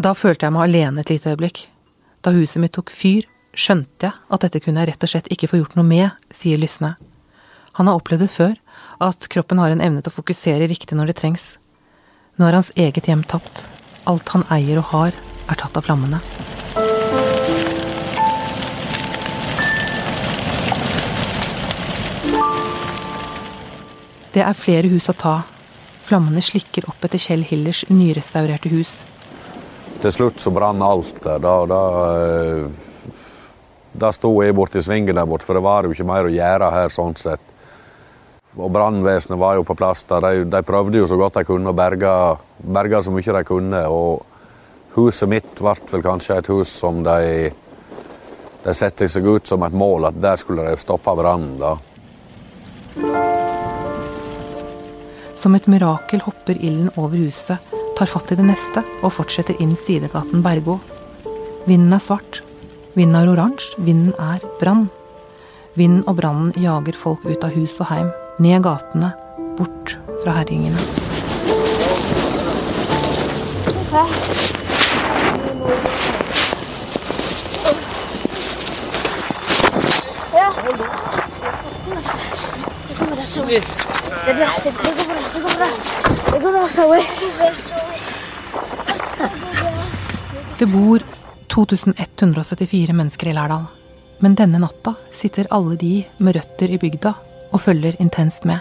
[0.01, 1.67] Da følte jeg meg alene et lite øyeblikk.
[2.25, 5.51] Da huset mitt tok fyr, skjønte jeg at dette kunne jeg rett og slett ikke
[5.51, 6.95] få gjort noe med, sier Lysne.
[7.77, 8.55] Han har opplevd det før,
[9.01, 11.45] at kroppen har en evne til å fokusere riktig når det trengs.
[12.39, 13.67] Nå er hans eget hjem tapt.
[14.09, 16.21] Alt han eier og har, er tatt av flammene.
[24.31, 25.41] Det er flere hus å ta.
[26.07, 28.93] Flammene slikker opp etter Kjell Hillers nyrestaurerte hus.
[30.01, 31.41] Til slutt så brant alt der.
[31.43, 31.81] Da, da,
[32.15, 33.11] eh,
[33.91, 36.71] da sto jeg borti svingen der borte, for det var jo ikke mer å gjøre
[36.71, 37.43] her sånn sett.
[38.55, 40.23] Og Brannvesenet var jo på plass der.
[40.23, 42.15] De, de, prøvde jo så godt de kunne å berge,
[42.63, 43.83] berge så mye de kunne.
[43.87, 47.51] og Huset mitt ble vel kanskje et hus som de,
[48.63, 51.59] de satte seg ut som et mål, at der skulle de stoppe brannen.
[55.41, 57.57] Som et mirakel hopper ilden over huset,
[57.97, 60.75] tar fatt i det neste og fortsetter inn sidegaten Bergo.
[61.65, 62.43] Vinden er svart.
[62.93, 63.73] Vinden er oransje.
[63.81, 64.85] Vinden er brann.
[65.73, 69.15] Vinden og brannen jager folk ut av hus og heim, ned gatene,
[69.57, 70.85] bort fra herjingene.
[80.51, 81.20] Okay.
[83.11, 84.49] Det går bra.
[84.63, 85.67] Det går bra.
[86.33, 87.03] Det går bra, Zoe.
[90.59, 91.03] Det bor
[91.47, 93.65] 2174 mennesker i Lærdal.
[94.19, 97.13] Men denne natta sitter alle de med røtter i bygda
[97.51, 98.59] og følger intenst med.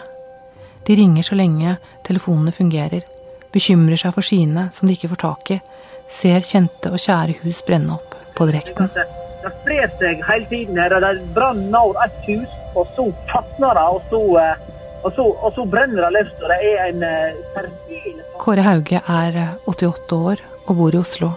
[0.86, 3.06] De ringer så lenge telefonene fungerer,
[3.52, 5.62] bekymrer seg for sine som de ikke får tak i,
[6.10, 8.90] ser kjente og kjære hus brenne opp på direkten.
[9.40, 10.96] Det sprer seg hele tiden her.
[11.02, 14.66] Det brann når ett hus, og så fatner det, og så eh,
[15.00, 16.32] og så, og så brenner det løs.
[16.42, 21.00] Og det er en eh, særdeles Kåre Hauge er 88 eh, år og bor i
[21.00, 21.30] Oslo.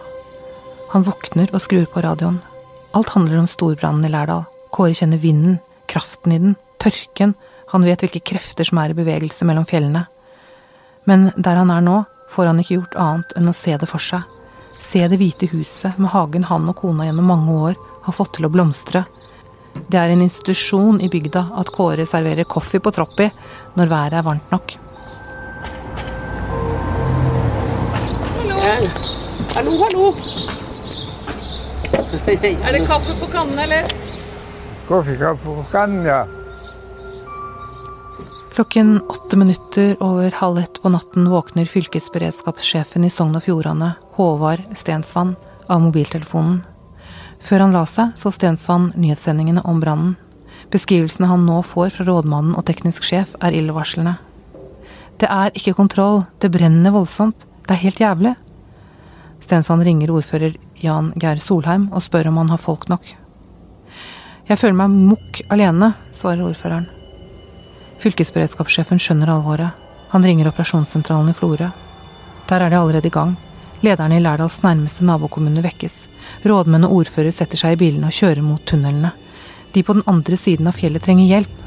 [0.93, 2.41] Han våkner og skrur på radioen.
[2.93, 4.45] Alt handler om storbrannen i Lærdal.
[4.73, 5.57] Kåre kjenner vinden,
[5.89, 7.33] kraften i den, tørken.
[7.71, 10.05] Han vet hvilke krefter som er i bevegelse mellom fjellene.
[11.09, 14.03] Men der han er nå, får han ikke gjort annet enn å se det for
[14.03, 14.27] seg.
[14.83, 18.47] Se det hvite huset med hagen han og kona gjennom mange år har fått til
[18.47, 19.05] å blomstre,
[19.89, 23.29] det er en institusjon i bygda at Kåre serverer kaffe på Troppi
[23.77, 24.75] når været er varmt nok.
[29.53, 29.81] Hallo, hallo.
[29.83, 30.05] hallo.
[31.93, 33.89] Er det kaffe på kannen, eller?
[34.87, 36.23] Kaffe på kannen, ja.
[38.53, 44.61] Klokken åtte minutter over halv ett på natten våkner fylkesberedskapssjefen i Sogn og Fjordane, Håvard
[44.77, 45.35] Stensvann,
[45.65, 46.61] av mobiltelefonen.
[47.43, 50.15] Før han la seg, så Stensvann nyhetssendingene om brannen.
[50.71, 54.15] Beskrivelsene han nå får fra rådmannen og teknisk sjef, er illevarslende.
[55.19, 58.34] Det er ikke kontroll, det brenner voldsomt, det er helt jævlig.
[59.43, 63.06] Stensvann ringer ordfører Jan Geir Solheim og spør om han har folk nok.
[64.47, 66.89] Jeg føler meg mukk alene, svarer ordføreren.
[68.03, 69.71] Fylkesberedskapssjefen skjønner alvoret.
[70.12, 71.69] Han ringer operasjonssentralen i Florø.
[72.49, 73.38] Der er de allerede i gang.
[73.83, 76.05] Lederne i Lærdals nærmeste nabokommune vekkes.
[76.47, 79.11] Rådmenn og ordfører setter seg i bilene og kjører mot tunnelene.
[79.75, 81.57] De på den andre siden av fjellet trenger hjelp.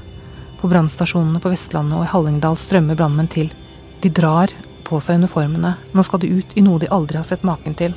[0.57, 3.53] På brannstasjonene på Vestlandet og i Hallingdal strømmer brannmenn til.
[4.01, 4.55] De drar
[4.89, 5.75] på seg uniformene.
[5.93, 7.93] Nå skal de ut i noe de aldri har sett maken til.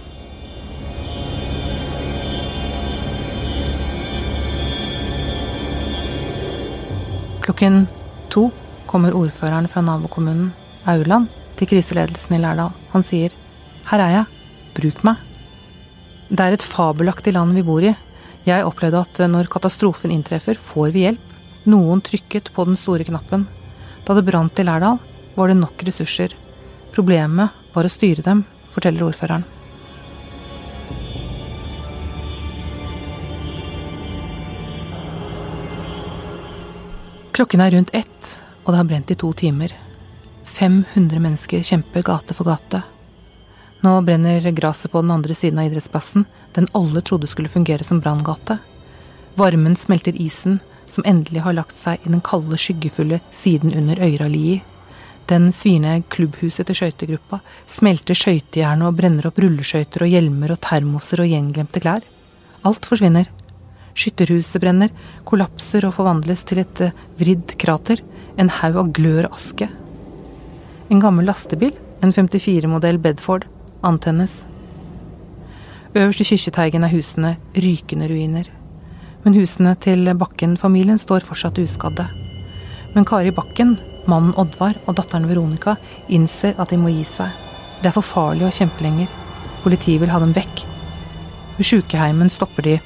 [7.47, 7.86] Klokken
[8.27, 8.49] to
[8.89, 10.51] kommer ordføreren fra nabokommunen,
[10.84, 12.75] Aurland, til kriseledelsen i Lærdal.
[12.91, 13.32] Han sier
[13.88, 14.26] her er jeg,
[14.78, 15.22] bruk meg.
[16.30, 17.96] Det er et fabelaktig land vi bor i.
[18.46, 21.32] Jeg opplevde at når katastrofen inntreffer, får vi hjelp.
[21.70, 23.48] Noen trykket på den store knappen.
[24.06, 25.00] Da det brant i Lærdal,
[25.36, 26.36] var det nok ressurser.
[26.96, 29.46] Problemet var å styre dem, forteller ordføreren.
[37.39, 38.32] Klokken er rundt ett,
[38.65, 39.72] og det har brent i to timer.
[40.44, 42.82] 500 mennesker kjemper gate for gate.
[43.82, 48.02] Nå brenner gresset på den andre siden av idrettsplassen, den alle trodde skulle fungere som
[48.04, 48.58] branngate.
[49.39, 54.60] Varmen smelter isen, som endelig har lagt seg i den kalde, skyggefulle siden under Øyralii.
[55.30, 57.39] Den svir klubbhuset til skøytegruppa,
[57.70, 62.08] smelter skøytejernet og brenner opp rulleskøyter og hjelmer og termoser og gjenglemte klær.
[62.65, 63.30] Alt forsvinner.
[63.94, 64.89] Skytterhuset brenner,
[65.30, 68.02] kollapser og forvandles til et eh, vridd krater,
[68.39, 69.70] en haug av glør aske.
[70.89, 73.46] En gammel lastebil, en 54-modell Bedford,
[73.84, 74.46] antennes.
[75.96, 78.50] Øverst i kirketeigen er husene rykende ruiner.
[79.24, 82.06] Men husene til Bakken-familien står fortsatt uskadde.
[82.94, 85.76] Men Kari Bakken, mannen Oddvar og datteren Veronica
[86.10, 87.34] innser at de må gi seg.
[87.82, 89.10] Det er for farlig å kjempe lenger.
[89.63, 90.63] Politiet vil ha dem vekk.
[91.58, 92.78] Ved sjukeheimen stopper de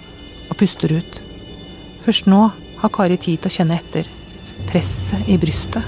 [0.50, 1.22] og puster ut.
[2.04, 2.48] Først nå
[2.82, 4.10] har Kari tid til å kjenne etter.
[4.72, 5.84] Presset i brystet.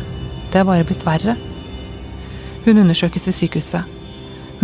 [0.52, 1.40] Det er bare blitt verre.
[2.66, 3.95] Hun undersøkes ved sykehuset.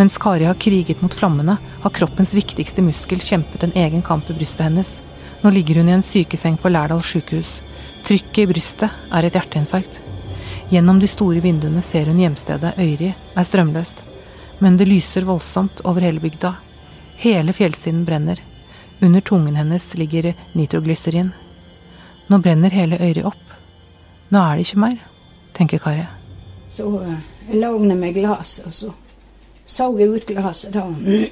[0.01, 4.33] Mens Kari har kriget mot flammene, har kroppens viktigste muskel kjempet en egen kamp i
[4.33, 4.89] brystet hennes.
[5.43, 7.51] Nå ligger hun i en sykeseng på Lærdal sykehus.
[8.01, 9.99] Trykket i brystet er et hjerteinfarkt.
[10.71, 14.01] Gjennom de store vinduene ser hun hjemstedet Øyri er strømløst.
[14.57, 16.55] Men det lyser voldsomt over hele bygda.
[17.21, 18.41] Hele fjellsiden brenner.
[19.05, 21.29] Under tungen hennes ligger nitroglyserin.
[22.25, 23.53] Nå brenner hele Øyri opp.
[24.33, 24.97] Nå er det ikke mer,
[25.53, 26.09] tenker Kari.
[26.73, 27.15] Så uh,
[27.51, 28.93] jeg lå med glasset, og så
[29.71, 30.73] så jeg ut glasset.
[30.73, 30.83] Da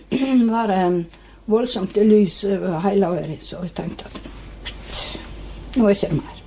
[0.54, 1.06] var det
[1.50, 4.22] voldsomt lys over hele øret, så jeg tenkte at
[5.76, 6.39] nå er det ikke mer.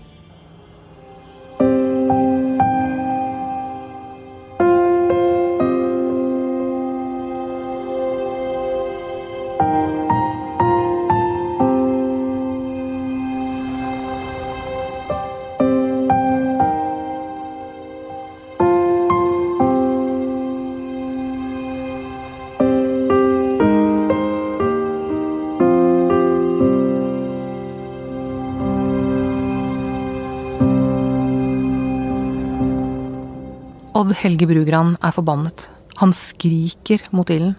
[34.12, 35.70] Odd Helge Brugran er forbannet.
[35.96, 37.54] Han skriker mot ilden.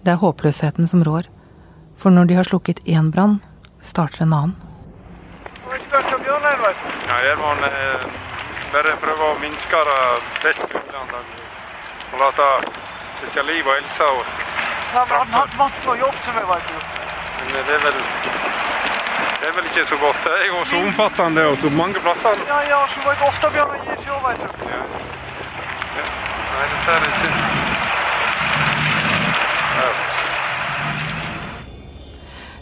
[0.00, 1.26] Det er håpløsheten som rår.
[2.00, 3.34] For når de har slukket én brann,
[3.84, 4.54] starter en annen.
[5.68, 8.06] Ja, her må en eh,
[8.72, 9.98] bare prøve å minske det
[10.40, 11.58] best mulig, antakeligvis.
[12.14, 12.48] Og la det
[13.28, 14.22] ikke liv og helse og
[15.58, 16.78] vann og jobb, som jeg vet du.
[17.42, 17.98] Men det er vel
[19.42, 20.24] det er vel ikke så godt.
[20.24, 22.40] Det er jo så omfattende og så mange plasser.
[22.48, 24.72] Ja, ja, så vet du, Åstabjørnar gir seg òg, vet du.
[24.72, 24.80] Ja.
[26.54, 26.66] Nei.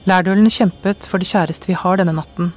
[0.09, 2.53] Lærdølene kjempet for det kjæreste vi har denne natten.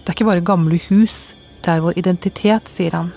[0.00, 3.10] Det er ikke bare gamle hus, det er vår identitet, sier han.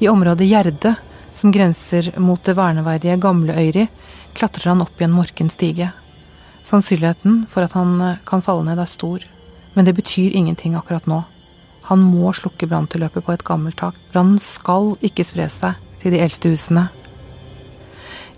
[0.00, 0.94] I området Gjerde,
[1.36, 3.84] som grenser mot det verneverdige Gamle Øyri,
[4.34, 5.90] klatrer han opp i en morken stige.
[6.64, 9.22] Sannsynligheten for at han eh, kan falle ned, er stor.
[9.76, 11.20] Men det betyr ingenting akkurat nå.
[11.92, 14.00] Han må slukke branntilløpet på et gammelt tak.
[14.10, 16.88] Brannen skal ikke spre seg til de eldste husene.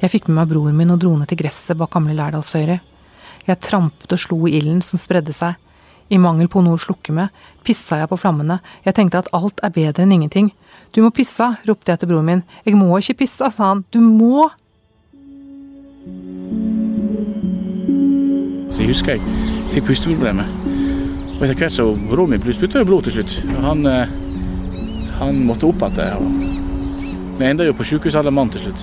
[0.02, 2.80] Jeg fikk med meg broren min og dro ned til gresset bak gamle Lærdalsøyri.
[3.46, 5.54] Jeg trampet og slo i ilden som spredde seg.
[6.12, 7.30] I mangel på noe å slukke med,
[7.64, 8.58] pissa jeg på flammene.
[8.84, 10.50] Jeg tenkte at alt er bedre enn ingenting.
[10.92, 12.42] Du må pissa, ropte jeg til broren min.
[12.66, 13.84] Jeg må ikke pissa, sa han.
[13.94, 14.50] Du må!
[18.72, 19.22] Så jeg husker jeg
[19.72, 20.50] fikk pusteproblemer.
[21.38, 23.38] Og etter hvert så broren min spytta blod til slutt.
[23.64, 24.18] Han, eh,
[25.22, 26.51] han måtte opp igjen.
[27.42, 28.82] Vi ender jo på sykehuset alle mann til slutt.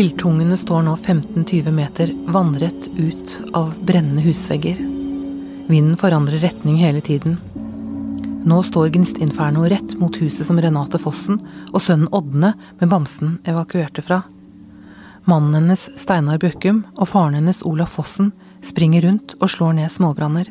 [0.00, 4.80] Ildtungene står nå 15-20 meter vannrett ut av brennende husvegger.
[5.70, 7.36] Vinden forandrer retning hele tiden.
[8.42, 12.50] Nå står Gnistinferno rett mot huset som Renate Fossen og sønnen Ådne
[12.80, 14.24] med bamsen evakuerte fra.
[15.30, 18.32] Mannen hennes, Steinar Bjøkkum, og faren hennes, Olaf Fossen,
[18.66, 20.50] springer rundt og slår ned småbranner.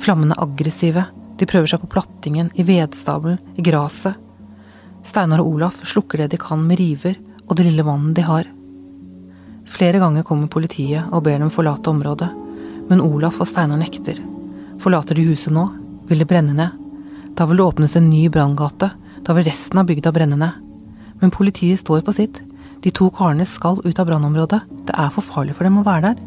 [0.00, 1.04] Flammene er aggressive.
[1.36, 4.16] De prøver seg på plattingen, i vedstabelen, i gresset.
[5.06, 8.48] Steinar og Olaf slukker det de kan med river og det lille vannet de har.
[9.68, 12.28] Flere ganger kommer politiet og ber dem forlate området,
[12.88, 14.20] men Olaf og Steinar nekter.
[14.82, 15.66] Forlater de huset nå,
[16.08, 16.76] vil det brenne ned.
[17.36, 18.90] Da vil det åpnes en ny branngate,
[19.24, 20.64] da vil resten av bygda brenne ned.
[21.20, 22.40] Men politiet står på sitt.
[22.82, 24.60] De to karene skal ut av brannområdet.
[24.86, 26.22] Det er for farlig for dem å være der.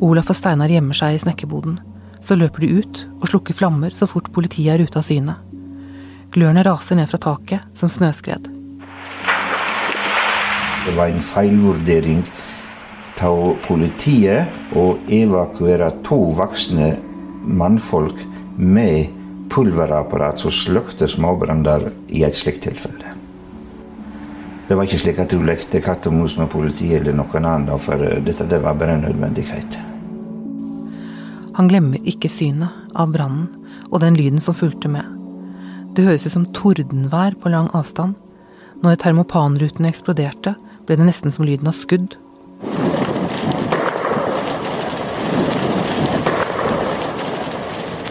[0.00, 1.78] Olaf og Steinar gjemmer seg i snekkerboden.
[2.20, 5.36] Så løper de ut og slukker flammer så fort politiet er ute av syne.
[6.30, 8.46] Glørne raser ned fra taket som snøskred.
[10.86, 12.22] Det var en feilvurdering
[13.20, 16.94] av politiet å evakuere to voksne
[17.44, 18.22] mannfolk
[18.56, 19.10] med
[19.50, 23.16] pulverapparat som slukte småbranner i et slikt tilfelle.
[24.68, 27.78] Det var ikke slik at du lekte katt og mus med politiet eller noen annen,
[27.82, 29.80] for dette det var bare en nødvendighet.
[31.58, 33.50] Han glemmer ikke synet av brannen
[33.90, 35.19] og den lyden som fulgte med.
[35.94, 38.14] Det høres ut som tordenvær på lang avstand.
[38.80, 40.54] Når termopanrutene eksploderte,
[40.86, 42.14] ble det nesten som lyden av skudd.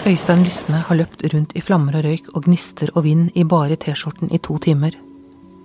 [0.09, 3.77] Øystein Lysne har løpt rundt i flammer og røyk og gnister og vind i bare
[3.77, 4.95] T-skjorten i to timer.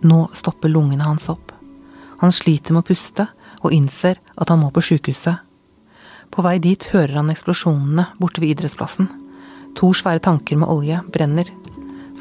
[0.05, 1.53] Nå stopper lungene hans opp.
[2.21, 3.27] Han sliter med å puste
[3.65, 5.41] og innser at han må på sjukehuset.
[6.31, 9.09] På vei dit hører han eksplosjonene borte ved idrettsplassen.
[9.81, 11.49] To svære tanker med olje brenner.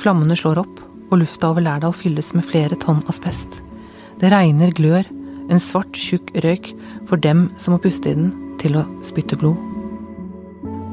[0.01, 0.79] Flammene slår opp,
[1.11, 3.61] og lufta over Lærdal fylles med flere tonn asbest.
[4.21, 5.05] Det regner glør,
[5.51, 6.71] en svart, tjukk røyk
[7.09, 8.31] for dem som må puste i den,
[8.61, 9.59] til å spytte blod.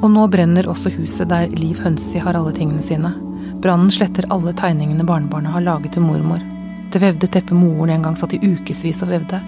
[0.00, 3.12] Og nå brenner også huset der Liv Hønsi har alle tingene sine.
[3.60, 6.40] Brannen sletter alle tegningene barnebarnet har laget til mormor.
[6.90, 9.42] Det vevde teppet moren en gang satt i ukevis og vevde.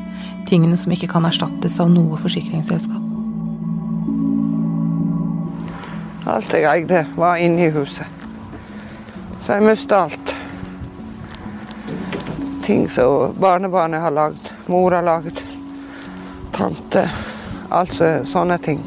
[0.46, 3.00] Tingene som ikke kan erstattes av noe forsikringsselskap.
[6.32, 8.22] Alt jeg eide, var inne i huset.
[9.53, 10.30] Så jeg mista alt.
[12.64, 15.42] Ting som barnebarnet har lagd, mor har lagd,
[16.57, 17.03] tante.
[17.68, 18.80] Altså sånne ting.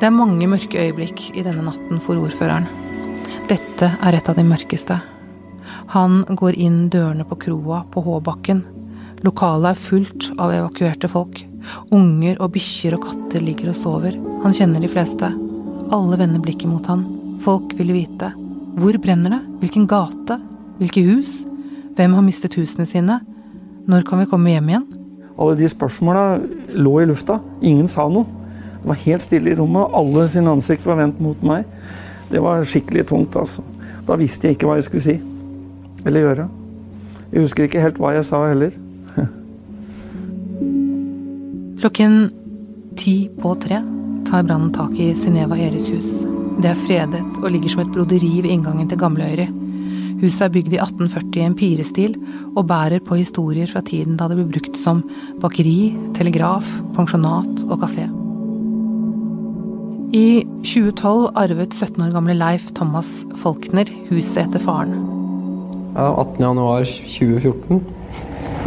[0.00, 2.66] Det er mange mørke øyeblikk i denne natten for ordføreren.
[3.52, 4.98] Dette er et av de mørkeste.
[5.94, 8.66] Han går inn dørene på kroa på Håbakken.
[9.22, 11.44] Lokalet er fullt av evakuerte folk.
[11.94, 14.16] Unger og bikkjer og katter ligger og sover.
[14.44, 15.30] Han kjenner de fleste.
[15.92, 17.04] Alle vender blikket mot han.
[17.44, 18.32] Folk vil vite.
[18.78, 19.40] Hvor brenner det?
[19.62, 20.38] Hvilken gate?
[20.78, 21.42] Hvilke hus?
[21.96, 23.18] Hvem har mistet husene sine?
[23.90, 24.86] Når kan vi komme hjem igjen?
[25.36, 26.24] Alle de spørsmåla
[26.78, 27.40] lå i lufta.
[27.60, 28.26] Ingen sa noe.
[28.82, 31.68] Det var helt stille i rommet, alle sine ansikt var vendt mot meg.
[32.32, 33.62] Det var skikkelig tungt, altså.
[34.08, 35.14] Da visste jeg ikke hva jeg skulle si.
[36.02, 36.48] Eller gjøre.
[37.30, 38.74] Jeg husker ikke helt hva jeg sa heller.
[41.82, 42.30] Klokken
[42.94, 43.80] ti på tre
[44.28, 46.10] tar brannen tak i Synnøve Eres hus.
[46.62, 49.48] Det er fredet og ligger som et broderi ved inngangen til Gamleøyri.
[50.20, 52.14] Huset er bygd i 1840 i en pirestil
[52.52, 55.02] og bærer på historier fra tiden da det ble brukt som
[55.42, 58.06] bakeri, telegraf, pensjonat og kafé.
[60.14, 63.10] I 2012 arvet 17 år gamle Leif Thomas
[63.42, 65.02] Folkner huset etter faren.
[65.98, 67.82] Ja, 18.1.2014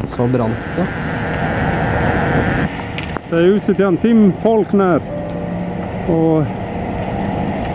[0.04, 1.15] så brant det.
[3.30, 5.02] Det er huset til han Tim Folkner.
[6.14, 6.46] Og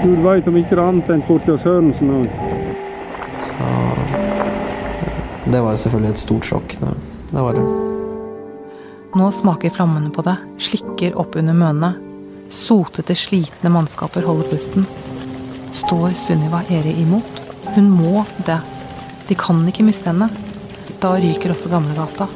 [0.01, 2.29] Gud veit om ikke det er annet enn borti hos Sørensen òg.
[3.49, 3.71] Så
[5.51, 6.77] det var selvfølgelig et stort sjokk.
[6.81, 6.93] Det,
[7.33, 7.65] det var det.
[9.19, 11.97] Nå smaker flammene på det, slikker opp under mønene.
[12.55, 14.87] Sotete, slitne mannskaper holder pusten.
[15.75, 17.43] Står Sunniva Eri imot?
[17.75, 18.61] Hun må det.
[19.27, 20.31] De kan ikke miste henne.
[21.03, 22.31] Da ryker også Gamlegata.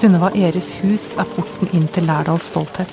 [0.00, 2.88] Sunniva Eres hus er porten inn til Lærdals stolthet.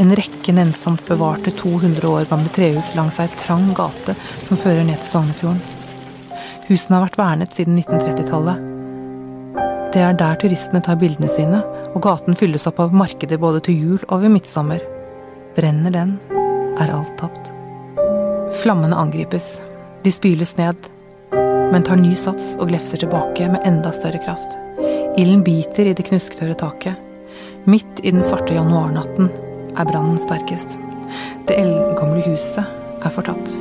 [0.00, 4.14] En rekke nennsomt bevarte 200 år gamle trehus langs ei trang gate
[4.46, 5.60] som fører ned til Sognefjorden.
[6.70, 8.64] Husene har vært vernet siden 1930-tallet.
[9.92, 11.60] Det er der turistene tar bildene sine,
[11.92, 14.80] og gaten fylles opp av markeder både til jul og ved midtsommer.
[15.60, 16.18] Brenner den,
[16.80, 17.52] er alt tapt.
[18.64, 19.58] Flammene angripes.
[20.08, 20.88] De spyles ned,
[21.36, 24.62] men tar ny sats og glefser tilbake med enda større kraft.
[25.16, 26.98] Ilden biter i det knusktørre taket.
[27.64, 29.30] Midt i den svarte januarnatten
[29.72, 30.76] er brannen sterkest.
[31.48, 32.60] Det eldgamle huset
[33.00, 33.54] er fortapt.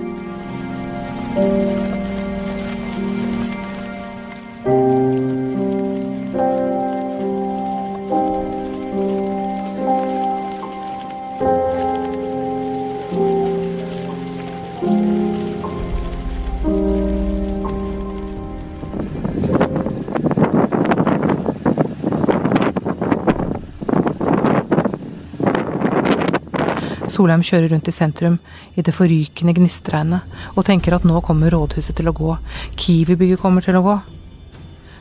[27.36, 28.36] Solheim kjører rundt i sentrum
[28.76, 32.38] i det forrykende gnistregnet og tenker at nå kommer rådhuset til å gå,
[32.80, 33.96] Kiwi-bygget kommer til å gå.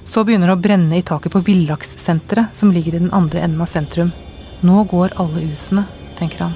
[0.05, 3.63] Så begynner det å brenne i taket på Villakssenteret, som ligger i den andre enden
[3.63, 4.13] av sentrum.
[4.63, 5.87] Nå går alle husene,
[6.19, 6.55] tenker han.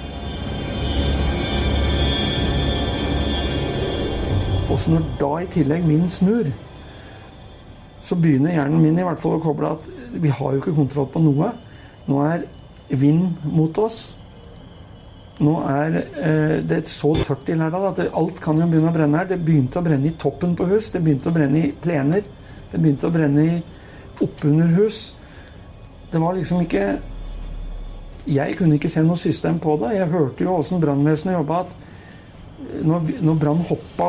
[4.68, 6.50] Og så når da i tillegg min snur,
[8.04, 11.10] så begynner hjernen min i hvert fall å koble at vi har jo ikke kontroll
[11.12, 11.52] på noe.
[12.08, 12.48] Nå er
[12.88, 14.16] vind mot oss.
[15.38, 19.20] Nå er eh, det så tørt i Lærdal at alt kan jo begynne å brenne
[19.20, 19.28] her.
[19.30, 22.26] Det begynte å brenne i toppen på hus, det begynte å brenne i plener.
[22.72, 23.60] Det begynte å brenne i
[24.24, 25.14] oppunder hus.
[26.10, 26.98] Det var liksom ikke
[28.28, 29.94] Jeg kunne ikke se noe system på det.
[29.96, 31.60] Jeg hørte jo åssen brannvesenet jobba.
[31.60, 34.08] at Når, når brann hoppa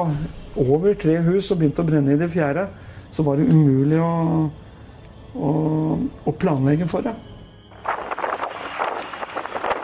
[0.58, 2.68] over tre hus og begynte å brenne i det fjerde,
[3.12, 4.50] så var det umulig å,
[5.36, 5.52] å,
[6.26, 7.14] å planlegge for det.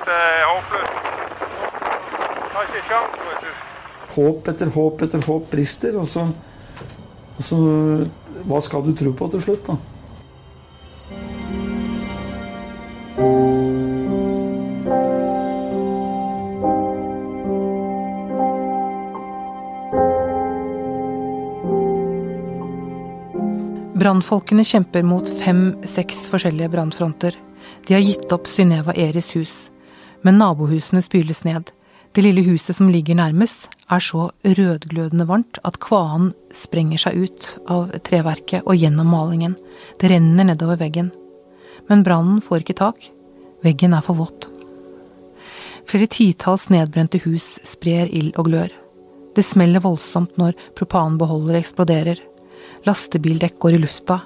[0.05, 1.05] Det er håpløst.
[2.55, 2.74] Har ikke sjans, vet du.
[4.15, 6.27] Håp etter håp etter håp brister, og så,
[7.35, 7.59] og så
[8.45, 9.77] Hva skal du tro på til slutt, da?
[23.95, 27.39] Brannfolkene kjemper mot fem-seks forskjellige brannfronter.
[27.87, 29.55] De har gitt opp Synnøva Eris hus,
[30.21, 31.74] men nabohusene spyles ned.
[32.15, 37.47] Det lille huset som ligger nærmest, er så rødglødende varmt at kvaen sprenger seg ut
[37.67, 39.57] av treverket og gjennom malingen.
[39.99, 41.09] Det renner nedover veggen.
[41.89, 43.09] Men brannen får ikke tak.
[43.67, 44.47] Veggen er for våt.
[45.85, 48.71] Flere titalls nedbrente hus sprer ild og glør.
[49.35, 52.21] Det smeller voldsomt når propanbeholdere eksploderer.
[52.87, 54.21] Lastebildekk går i lufta.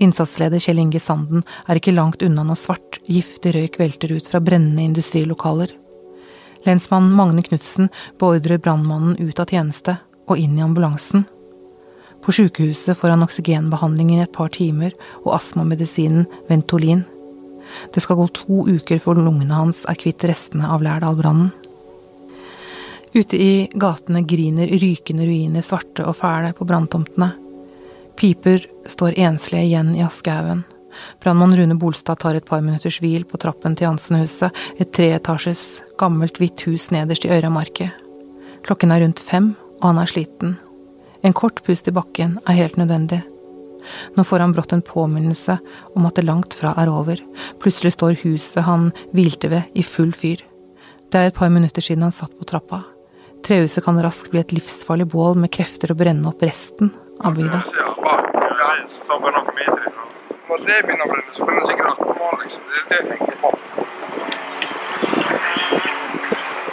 [0.00, 4.40] Innsatsleder Kjell Inge Sanden er ikke langt unna når svart, giftig røyk velter ut fra
[4.40, 5.76] brennende industrilokaler.
[6.66, 9.98] Lensmann Magne Knutsen beordrer brannmannen ut av tjeneste
[10.28, 11.24] og inn i ambulansen.
[12.24, 17.04] På sykehuset får han oksygenbehandling i et par timer og astmamedisinen Ventolin.
[17.94, 21.52] Det skal gå to uker før lungene hans er kvitt restene av Lærdal-brannen.
[23.14, 27.30] Ute i gatene griner rykende ruiner svarte og fæle på branntomtene.
[28.18, 30.64] Piper står enslige igjen i askehaugen.
[31.22, 36.40] Brannmann Rune Bolstad tar et par minutters hvil på trappen til Jansenhuset, et treetasjes, gammelt
[36.40, 37.94] hvitt hus nederst i Øyramarket.
[38.66, 40.56] Klokken er rundt fem, og han er sliten.
[41.22, 43.22] En kort pust i bakken er helt nødvendig.
[44.16, 45.58] Nå får han brått en påminnelse
[45.96, 47.20] om at det langt fra er over.
[47.62, 50.42] Plutselig står huset han hvilte ved, i full fyr.
[51.08, 52.82] Det er et par minutter siden han satt på trappa.
[53.46, 56.92] Trehuset kan raskt bli et livsfarlig bål med krefter å brenne opp resten
[57.24, 57.62] av bygda.
[58.88, 59.16] Så
[60.56, 61.88] begynner å brenne, så brenner det sikkert
[62.44, 62.62] liksom.
[62.68, 63.48] Det er det jeg tenker på.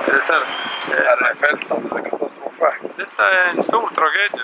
[0.05, 2.71] Dette er, er felt, det er katastrofe.
[2.99, 4.43] Dette er en stor tragedie.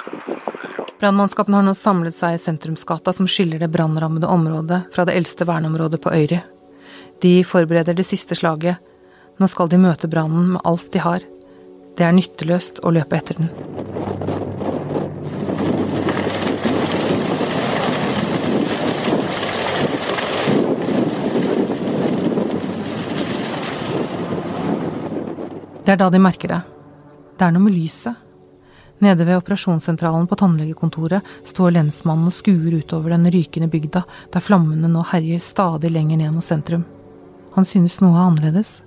[1.01, 5.47] Brannmannskapene har nå samlet seg i sentrumsgata som skiller det brannrammede området fra det eldste
[5.49, 6.41] verneområdet på Øyri.
[7.21, 8.77] De forbereder det siste slaget.
[9.39, 11.25] Nå skal de møte brannen med alt de har.
[11.97, 13.49] Det er nytteløst å løpe etter den.
[25.81, 26.59] Det er da de merker det.
[27.37, 28.27] Det er noe med lyset.
[29.01, 34.91] Nede ved operasjonssentralen på tannlegekontoret står lensmannen og skuer utover den rykende bygda, der flammene
[34.91, 36.85] nå herjer stadig lenger ned mot sentrum.
[37.57, 38.77] Han synes noe er annerledes.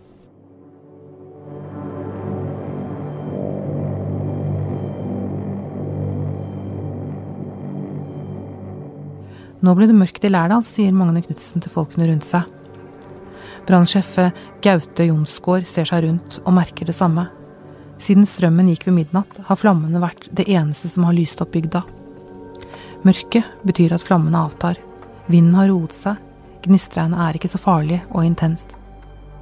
[9.64, 12.46] Nå ble det mørkt i Lærdal, sier Magne Knutsen til folkene rundt seg.
[13.66, 14.18] Brannsjef
[14.62, 17.26] Gaute Jonsgaard ser seg rundt og merker det samme.
[17.98, 21.80] Siden strømmen gikk ved midnatt, har flammene vært det eneste som har lyst opp bygda.
[23.04, 24.80] Mørket betyr at flammene avtar.
[25.26, 26.20] Vinden har roet seg.
[26.64, 28.76] Gnistregnet er ikke så farlig og intenst.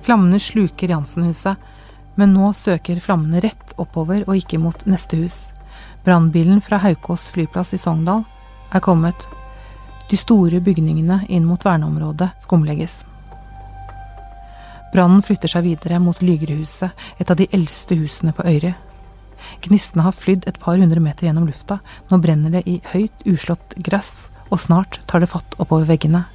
[0.02, 1.58] Flammene sluker Jansenhuset,
[2.18, 5.38] men nå søker flammene rett oppover og ikke mot neste hus.
[6.04, 8.26] Brannbilen fra Haukås flyplass i Sogndal
[8.74, 9.26] er kommet.
[10.10, 13.02] De store bygningene inn mot verneområdet skumlegges.
[14.92, 18.74] Brannen flytter seg videre mot Lygrehuset, et av de eldste husene på Øyre.
[19.64, 21.78] Gnistene har flydd et par hundre meter gjennom lufta,
[22.10, 26.26] nå brenner det i høyt, uslått gress, og snart tar det fatt oppover veggene.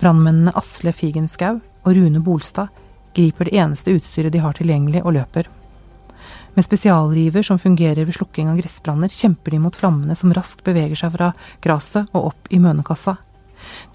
[0.00, 2.68] Brannmennene Asle Figenskau og Rune Bolstad
[3.16, 5.48] griper det eneste utstyret de har tilgjengelig, og løper.
[6.54, 10.98] Med spesialriver som fungerer ved slukking av gressbranner, kjemper de mot flammene som raskt beveger
[10.98, 11.32] seg fra
[11.64, 13.16] gresset og opp i mønekassa.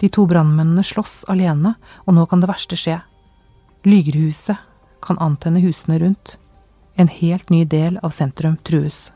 [0.00, 1.76] De to brannmennene slåss alene,
[2.06, 2.98] og nå kan det verste skje.
[3.86, 4.56] Lygerhuset
[5.02, 6.38] kan antenne husene rundt.
[6.94, 9.12] En helt ny del av sentrum trues.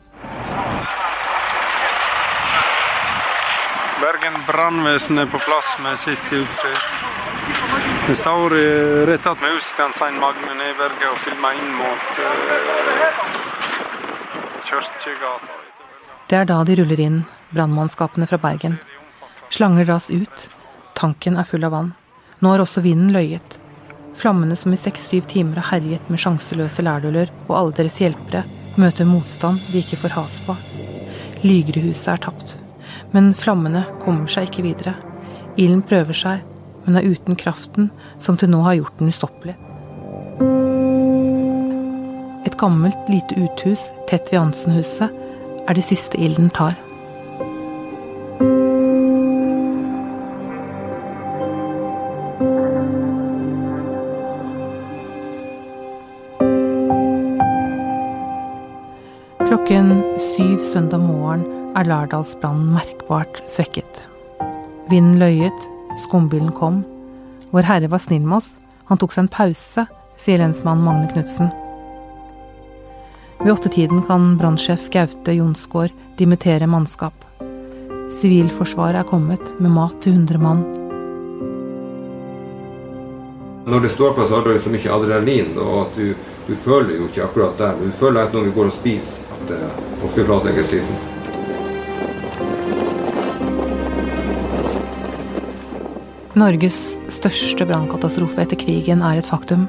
[4.00, 6.84] Bergen brannvesen er på plass med sitt utstyr.
[8.08, 8.54] Vi står
[9.10, 12.28] rett attmed huset Svein Magne Neberget og filmer inn mot uh,
[14.70, 15.58] Kirkegata.
[16.30, 18.78] Det er da de ruller inn, brannmannskapene fra Bergen.
[19.50, 20.46] Slanger dras ut.
[20.94, 21.90] Tanken er full av vann.
[22.38, 23.59] Nå har også vinden løyet.
[24.20, 28.42] Flammene som i seks-syv timer har herjet med sjanseløse lærduller og alle deres hjelpere,
[28.76, 30.56] møter motstand de ikke får has på.
[31.40, 32.52] Lygrehuset er tapt.
[33.14, 34.92] Men flammene kommer seg ikke videre.
[35.56, 36.44] Ilden prøver seg,
[36.84, 37.88] men er uten kraften
[38.20, 39.56] som til nå har gjort den ustoppelig.
[42.44, 45.08] Et gammelt, lite uthus tett ved Hansenhuset
[45.64, 46.76] er det siste ilden tar.
[61.90, 64.08] Er merkbart svekket.
[64.90, 65.68] Vinden løyet,
[65.98, 66.84] skumbilen kom.
[67.50, 69.86] Vår Herre var snill med oss, han tok seg en pause,
[70.16, 71.50] sier lensmann Magne Knutsen.
[73.40, 77.14] Ved åttetiden kan brannsjef Gaute Jonsgaard dimittere mannskap.
[78.10, 80.64] Sivilforsvaret er kommet med mat til 100 mann.
[83.70, 86.12] Når det står på, så har du så mye adrenalin og at du,
[86.48, 87.70] du føler jo ikke akkurat det.
[87.84, 91.19] Du føler at når du går og spiser, at uh, fy flate, jeg er sliten.
[96.40, 99.66] Norges største brannkatastrofe etter krigen er et faktum.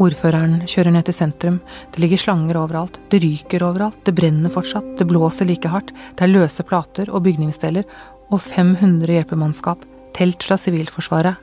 [0.00, 1.58] Ordføreren kjører ned til sentrum.
[1.92, 2.96] Det ligger slanger overalt.
[3.12, 3.98] Det ryker overalt.
[4.06, 4.94] Det brenner fortsatt.
[4.96, 5.92] Det blåser like hardt.
[6.16, 7.84] Det er løse plater og bygningsdeler.
[8.32, 9.84] Og 500 hjelpemannskap.
[10.16, 11.36] Telt fra Sivilforsvaret.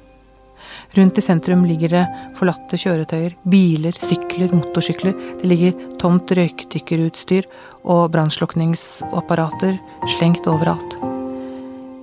[0.98, 2.04] Rundt i sentrum ligger det
[2.40, 3.38] forlatte kjøretøyer.
[3.54, 5.14] Biler, sykler, motorsykler.
[5.44, 7.48] Det ligger tomt røykdykkerutstyr
[7.86, 9.78] og brannslukningsapparater
[10.18, 11.11] slengt overalt.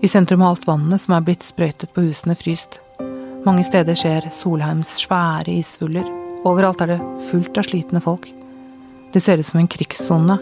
[0.01, 2.78] I sentrum har alt vannet som er blitt sprøytet på husene, fryst.
[3.42, 6.07] Mange steder skjer Solheims svære isfuller.
[6.46, 6.99] Overalt er det
[7.32, 8.28] fullt av slitne folk.
[9.11, 10.36] Det ser ut som en krigssone,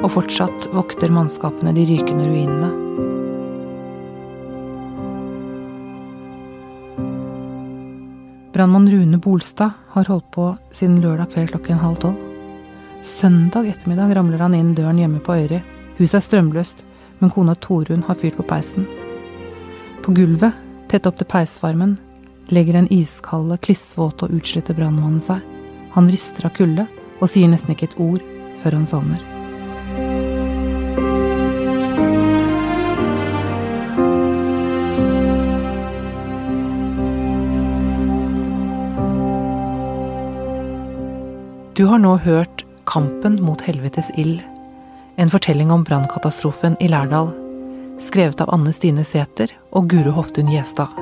[0.00, 2.72] og fortsatt vokter mannskapene de rykende ruinene.
[8.56, 12.24] Brannmann Rune Bolstad har holdt på siden lørdag kveld klokken halv tolv.
[13.04, 15.60] Søndag ettermiddag ramler han inn døren hjemme på Øyri.
[16.00, 16.85] Huset er strømløst,
[17.18, 18.86] men kona Torunn har fyrt på peisen.
[20.02, 20.54] På gulvet,
[20.88, 21.96] tett opp til peisvarmen,
[22.52, 25.40] legger den iskalde, klissvåte og utslitte brannmannen seg.
[25.96, 26.86] Han rister av kulde
[27.20, 28.22] og sier nesten ikke et ord
[28.62, 29.22] før han sovner.
[41.76, 44.40] Du har nå hørt Kampen mot helvetes ild.
[45.18, 47.28] En fortelling om brannkatastrofen i Lærdal.
[48.00, 50.92] Skrevet av Anne Stine Sæther og Guro Hoftun Gjestad.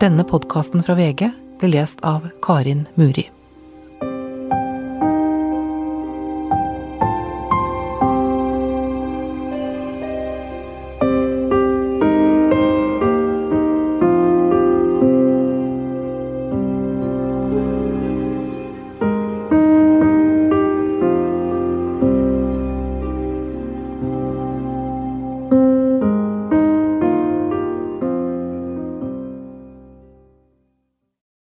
[0.00, 1.26] Denne podkasten fra VG
[1.60, 3.26] ble lest av Karin Muri.